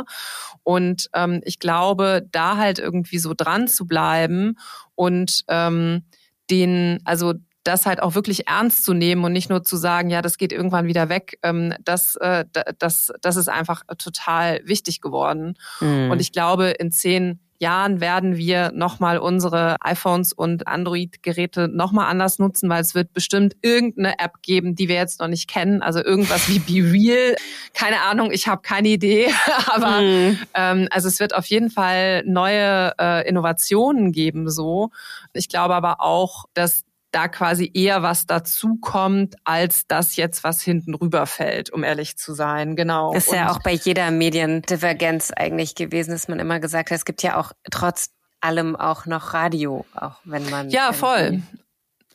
Und 0.63 1.10
ähm, 1.13 1.41
ich 1.43 1.60
glaube, 1.60 2.25
da 2.32 2.58
halt 2.58 2.79
irgendwie 2.79 3.19
so 3.19 3.34
dran 3.36 3.67
zu 3.67 3.86
bleiben 3.86 4.58
und 4.95 5.43
ähm, 5.47 6.03
den, 6.49 6.99
also 7.06 7.34
das 7.63 7.86
halt 7.86 8.01
auch 8.01 8.15
wirklich 8.15 8.47
ernst 8.47 8.84
zu 8.84 8.93
nehmen 8.93 9.23
und 9.23 9.32
nicht 9.32 9.49
nur 9.49 9.63
zu 9.63 9.77
sagen, 9.77 10.10
ja, 10.10 10.21
das 10.21 10.38
geht 10.38 10.51
irgendwann 10.51 10.86
wieder 10.86 11.10
weg, 11.10 11.39
ähm, 11.43 11.73
das, 11.84 12.15
äh, 12.17 12.45
das, 12.77 13.12
das 13.21 13.36
ist 13.38 13.47
einfach 13.47 13.84
total 13.97 14.62
wichtig 14.65 15.01
geworden. 15.01 15.56
Mhm. 15.79 16.12
Und 16.12 16.19
ich 16.19 16.32
glaube, 16.32 16.71
in 16.71 16.91
zehn 16.91 17.39
Jahren 17.63 18.02
werden 18.02 18.36
wir 18.36 18.71
nochmal 18.73 19.17
unsere 19.17 19.78
iPhones 19.80 20.34
und 20.34 20.67
Android-Geräte 20.67 21.69
nochmal 21.69 22.10
anders 22.10 22.38
nutzen, 22.38 22.69
weil 22.69 22.82
es 22.82 22.93
wird 22.93 23.13
bestimmt 23.13 23.56
irgendeine 23.62 24.19
App 24.19 24.41
geben, 24.41 24.76
die 24.76 24.89
wir 24.89 24.95
jetzt 24.95 25.21
noch 25.21 25.30
nicht 25.30 25.49
kennen. 25.49 25.82
Also 25.82 26.04
irgendwas 26.04 26.49
wie 26.49 26.60
Be 26.60 26.91
Real. 26.91 27.36
Keine 27.73 28.02
Ahnung, 28.02 28.32
ich 28.32 28.47
habe 28.47 28.62
keine 28.62 28.89
Idee. 28.89 29.30
Aber 29.67 30.02
mm. 30.02 30.39
ähm, 30.54 30.88
also 30.91 31.08
es 31.08 31.21
wird 31.21 31.34
auf 31.34 31.45
jeden 31.45 31.69
Fall 31.69 32.23
neue 32.26 32.93
äh, 32.99 33.28
Innovationen 33.28 34.12
geben 34.12 34.49
so. 34.49 34.89
Ich 35.32 35.47
glaube 35.47 35.76
aber 35.76 36.02
auch, 36.02 36.45
dass 36.54 36.84
da 37.13 37.28
quasi 37.28 37.69
eher 37.73 38.02
was 38.02 38.26
dazukommt, 38.26 39.36
als 39.43 39.88
das 39.88 40.15
jetzt 40.15 40.43
was 40.43 40.62
hinten 40.62 40.95
rüberfällt, 40.95 41.69
um 41.71 41.84
ehrlich 41.84 42.17
zu 42.17 42.34
sein. 42.34 42.76
Genau. 42.76 43.13
Ist 43.13 43.32
ja 43.32 43.52
auch 43.52 43.60
bei 43.60 43.73
jeder 43.73 44.12
Mediendivergenz 44.12 45.32
eigentlich 45.32 45.76
gewesen, 45.76 46.12
dass 46.12 46.28
man 46.28 46.39
immer 46.39 46.60
gesagt 46.60 46.91
hat, 46.91 46.97
es 46.97 47.06
gibt 47.06 47.23
ja 47.23 47.38
auch 47.38 47.52
trotz 47.71 48.10
allem 48.41 48.76
auch 48.76 49.06
noch 49.06 49.34
Radio, 49.34 49.86
auch 49.95 50.19
wenn 50.26 50.49
man 50.49 50.69
ja 50.69 50.91
voll 50.91 51.41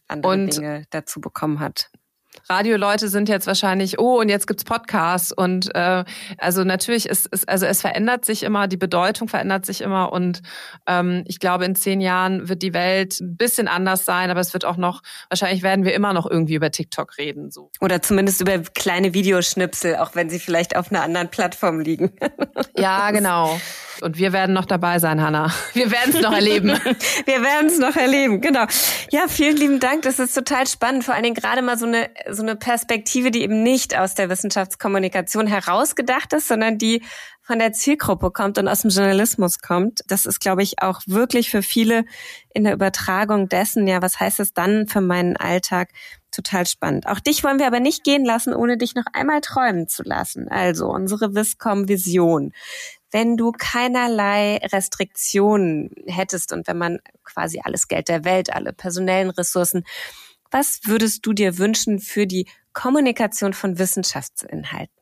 andere 0.08 0.32
und 0.32 0.56
Dinge 0.56 0.84
dazu 0.90 1.20
bekommen 1.20 1.60
hat. 1.60 1.90
Radioleute 2.48 3.08
sind 3.08 3.28
jetzt 3.28 3.46
wahrscheinlich, 3.46 3.98
oh, 3.98 4.20
und 4.20 4.28
jetzt 4.28 4.46
gibt's 4.46 4.64
Podcasts 4.64 5.32
und 5.32 5.74
äh, 5.74 6.04
also 6.38 6.64
natürlich 6.64 7.08
ist, 7.08 7.26
ist 7.26 7.48
also 7.48 7.66
es 7.66 7.80
verändert 7.80 8.24
sich 8.24 8.42
immer, 8.42 8.68
die 8.68 8.76
Bedeutung 8.76 9.28
verändert 9.28 9.66
sich 9.66 9.80
immer 9.80 10.12
und 10.12 10.42
ähm, 10.86 11.24
ich 11.26 11.38
glaube 11.40 11.64
in 11.64 11.74
zehn 11.74 12.00
Jahren 12.00 12.48
wird 12.48 12.62
die 12.62 12.74
Welt 12.74 13.20
ein 13.20 13.36
bisschen 13.36 13.68
anders 13.68 14.04
sein, 14.04 14.30
aber 14.30 14.40
es 14.40 14.52
wird 14.52 14.64
auch 14.64 14.76
noch 14.76 15.02
wahrscheinlich 15.28 15.62
werden 15.62 15.84
wir 15.84 15.94
immer 15.94 16.12
noch 16.12 16.28
irgendwie 16.28 16.54
über 16.54 16.70
TikTok 16.70 17.18
reden 17.18 17.50
so 17.50 17.70
oder 17.80 18.02
zumindest 18.02 18.40
über 18.40 18.58
kleine 18.58 19.14
Videoschnipsel, 19.14 19.96
auch 19.96 20.14
wenn 20.14 20.30
sie 20.30 20.38
vielleicht 20.38 20.76
auf 20.76 20.90
einer 20.90 21.02
anderen 21.02 21.28
Plattform 21.28 21.80
liegen. 21.80 22.12
ja, 22.76 23.10
genau. 23.10 23.60
Und 24.00 24.18
wir 24.18 24.32
werden 24.32 24.54
noch 24.54 24.64
dabei 24.64 24.98
sein, 24.98 25.20
Hanna. 25.20 25.52
Wir 25.72 25.90
werden 25.90 26.14
es 26.14 26.20
noch 26.20 26.32
erleben. 26.32 26.68
wir 27.24 27.42
werden 27.42 27.66
es 27.66 27.78
noch 27.78 27.96
erleben, 27.96 28.40
genau. 28.40 28.64
Ja, 29.10 29.26
vielen 29.28 29.56
lieben 29.56 29.80
Dank. 29.80 30.02
Das 30.02 30.18
ist 30.18 30.34
total 30.34 30.66
spannend. 30.66 31.04
Vor 31.04 31.14
allen 31.14 31.24
Dingen 31.24 31.34
gerade 31.34 31.62
mal 31.62 31.76
so 31.76 31.86
eine, 31.86 32.08
so 32.30 32.42
eine 32.42 32.56
Perspektive, 32.56 33.30
die 33.30 33.42
eben 33.42 33.62
nicht 33.62 33.96
aus 33.96 34.14
der 34.14 34.28
Wissenschaftskommunikation 34.28 35.46
herausgedacht 35.46 36.32
ist, 36.32 36.48
sondern 36.48 36.78
die 36.78 37.02
von 37.42 37.58
der 37.58 37.72
Zielgruppe 37.72 38.30
kommt 38.30 38.58
und 38.58 38.68
aus 38.68 38.82
dem 38.82 38.90
Journalismus 38.90 39.60
kommt. 39.60 40.02
Das 40.06 40.26
ist, 40.26 40.38
glaube 40.38 40.62
ich, 40.62 40.82
auch 40.82 41.00
wirklich 41.06 41.50
für 41.50 41.62
viele 41.62 42.04
in 42.52 42.64
der 42.64 42.74
Übertragung 42.74 43.48
dessen, 43.48 43.86
ja, 43.86 44.02
was 44.02 44.20
heißt 44.20 44.40
es 44.40 44.52
dann 44.52 44.86
für 44.86 45.00
meinen 45.00 45.36
Alltag? 45.36 45.88
Total 46.30 46.66
spannend. 46.66 47.06
Auch 47.06 47.20
dich 47.20 47.42
wollen 47.42 47.58
wir 47.58 47.66
aber 47.66 47.80
nicht 47.80 48.04
gehen 48.04 48.24
lassen, 48.24 48.52
ohne 48.52 48.76
dich 48.76 48.94
noch 48.94 49.06
einmal 49.14 49.40
träumen 49.40 49.88
zu 49.88 50.02
lassen. 50.02 50.48
Also 50.48 50.88
unsere 50.88 51.34
Viscom-Vision 51.34 52.52
wenn 53.10 53.36
du 53.36 53.52
keinerlei 53.52 54.58
Restriktionen 54.72 55.90
hättest 56.06 56.52
und 56.52 56.66
wenn 56.68 56.78
man 56.78 56.98
quasi 57.24 57.60
alles 57.62 57.88
Geld 57.88 58.08
der 58.08 58.24
Welt, 58.24 58.52
alle 58.52 58.72
personellen 58.72 59.30
Ressourcen, 59.30 59.84
was 60.50 60.80
würdest 60.84 61.24
du 61.26 61.32
dir 61.32 61.58
wünschen 61.58 61.98
für 61.98 62.26
die 62.26 62.46
Kommunikation 62.72 63.52
von 63.52 63.78
Wissenschaftsinhalten? 63.78 64.98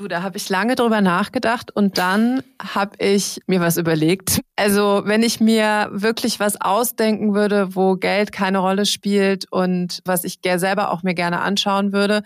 Du, 0.00 0.08
da 0.08 0.22
habe 0.22 0.38
ich 0.38 0.48
lange 0.48 0.76
drüber 0.76 1.02
nachgedacht 1.02 1.70
und 1.70 1.98
dann 1.98 2.42
habe 2.58 2.96
ich 3.04 3.38
mir 3.46 3.60
was 3.60 3.76
überlegt. 3.76 4.40
Also 4.56 5.02
wenn 5.04 5.22
ich 5.22 5.40
mir 5.40 5.90
wirklich 5.92 6.40
was 6.40 6.58
ausdenken 6.58 7.34
würde, 7.34 7.74
wo 7.74 7.96
Geld 7.96 8.32
keine 8.32 8.60
Rolle 8.60 8.86
spielt 8.86 9.44
und 9.52 10.00
was 10.06 10.24
ich 10.24 10.38
selber 10.42 10.90
auch 10.90 11.02
mir 11.02 11.12
gerne 11.12 11.40
anschauen 11.40 11.92
würde, 11.92 12.22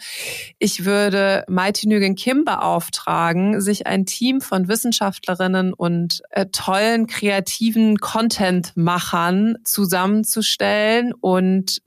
ich 0.61 0.85
würde 0.85 1.43
Mighty 1.49 1.89
Nguyen 1.89 2.15
Kim 2.15 2.45
beauftragen, 2.45 3.61
sich 3.61 3.89
ein 3.89 4.07
Team 4.07 4.41
von 4.41 4.69
Wissenschaftlerinnen 4.69 5.73
und 5.73 6.23
äh, 6.31 6.47
tollen 6.47 7.09
kreativen 7.09 7.99
Content-Machern 7.99 9.57
zusammenzustellen 9.65 11.13
und 11.13 11.83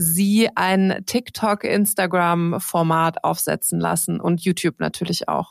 sie 0.00 0.48
ein 0.54 1.02
TikTok-Instagram-Format 1.06 3.24
aufsetzen 3.24 3.80
lassen 3.80 4.20
und 4.20 4.42
YouTube 4.42 4.78
natürlich 4.78 5.28
auch. 5.28 5.50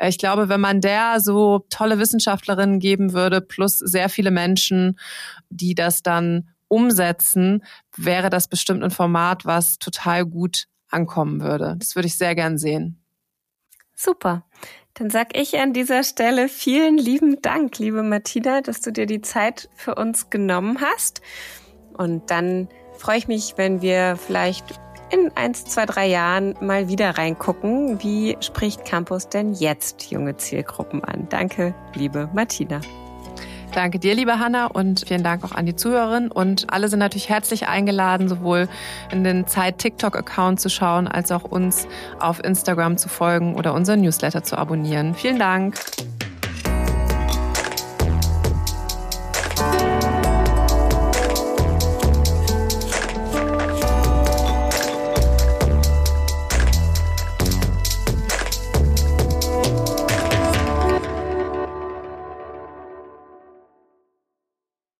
Ich 0.00 0.18
glaube, 0.18 0.48
wenn 0.48 0.60
man 0.60 0.80
der 0.80 1.20
so 1.20 1.64
tolle 1.70 2.00
Wissenschaftlerinnen 2.00 2.80
geben 2.80 3.12
würde, 3.12 3.40
plus 3.40 3.78
sehr 3.78 4.08
viele 4.08 4.32
Menschen, 4.32 4.98
die 5.48 5.76
das 5.76 6.02
dann 6.02 6.48
umsetzen, 6.66 7.62
wäre 7.96 8.30
das 8.30 8.48
bestimmt 8.48 8.82
ein 8.82 8.90
Format, 8.90 9.44
was 9.44 9.78
total 9.78 10.26
gut 10.26 10.66
ankommen 10.88 11.40
würde. 11.40 11.76
Das 11.78 11.94
würde 11.94 12.08
ich 12.08 12.16
sehr 12.16 12.34
gern 12.34 12.58
sehen. 12.58 13.00
Super. 13.94 14.44
Dann 14.94 15.08
sag 15.08 15.38
ich 15.38 15.56
an 15.60 15.72
dieser 15.72 16.02
Stelle 16.02 16.48
vielen 16.48 16.98
lieben 16.98 17.40
Dank, 17.42 17.78
liebe 17.78 18.02
Martina, 18.02 18.60
dass 18.60 18.80
du 18.80 18.90
dir 18.90 19.06
die 19.06 19.20
Zeit 19.20 19.68
für 19.76 19.94
uns 19.94 20.30
genommen 20.30 20.80
hast. 20.80 21.22
Und 21.96 22.32
dann 22.32 22.68
freue 22.98 23.18
ich 23.18 23.28
mich, 23.28 23.54
wenn 23.56 23.82
wir 23.82 24.16
vielleicht 24.16 24.80
in 25.10 25.30
eins, 25.36 25.64
zwei, 25.64 25.86
drei 25.86 26.06
Jahren 26.06 26.54
mal 26.60 26.88
wieder 26.88 27.10
reingucken. 27.10 28.02
Wie 28.02 28.36
spricht 28.40 28.84
Campus 28.84 29.28
denn 29.28 29.52
jetzt 29.54 30.10
junge 30.10 30.36
Zielgruppen 30.36 31.04
an? 31.04 31.26
Danke, 31.28 31.74
liebe 31.94 32.28
Martina. 32.32 32.80
Danke 33.72 33.98
dir, 33.98 34.14
liebe 34.14 34.38
Hanna, 34.38 34.66
und 34.66 35.04
vielen 35.06 35.24
Dank 35.24 35.42
auch 35.42 35.50
an 35.50 35.66
die 35.66 35.74
Zuhörerinnen. 35.74 36.30
Und 36.30 36.72
alle 36.72 36.88
sind 36.88 37.00
natürlich 37.00 37.28
herzlich 37.28 37.66
eingeladen, 37.66 38.28
sowohl 38.28 38.68
in 39.10 39.24
den 39.24 39.48
Zeit 39.48 39.78
TikTok-Account 39.78 40.60
zu 40.60 40.68
schauen, 40.68 41.08
als 41.08 41.32
auch 41.32 41.42
uns 41.42 41.88
auf 42.20 42.42
Instagram 42.44 42.96
zu 42.98 43.08
folgen 43.08 43.56
oder 43.56 43.74
unseren 43.74 44.00
Newsletter 44.02 44.44
zu 44.44 44.56
abonnieren. 44.56 45.14
Vielen 45.14 45.40
Dank. 45.40 45.74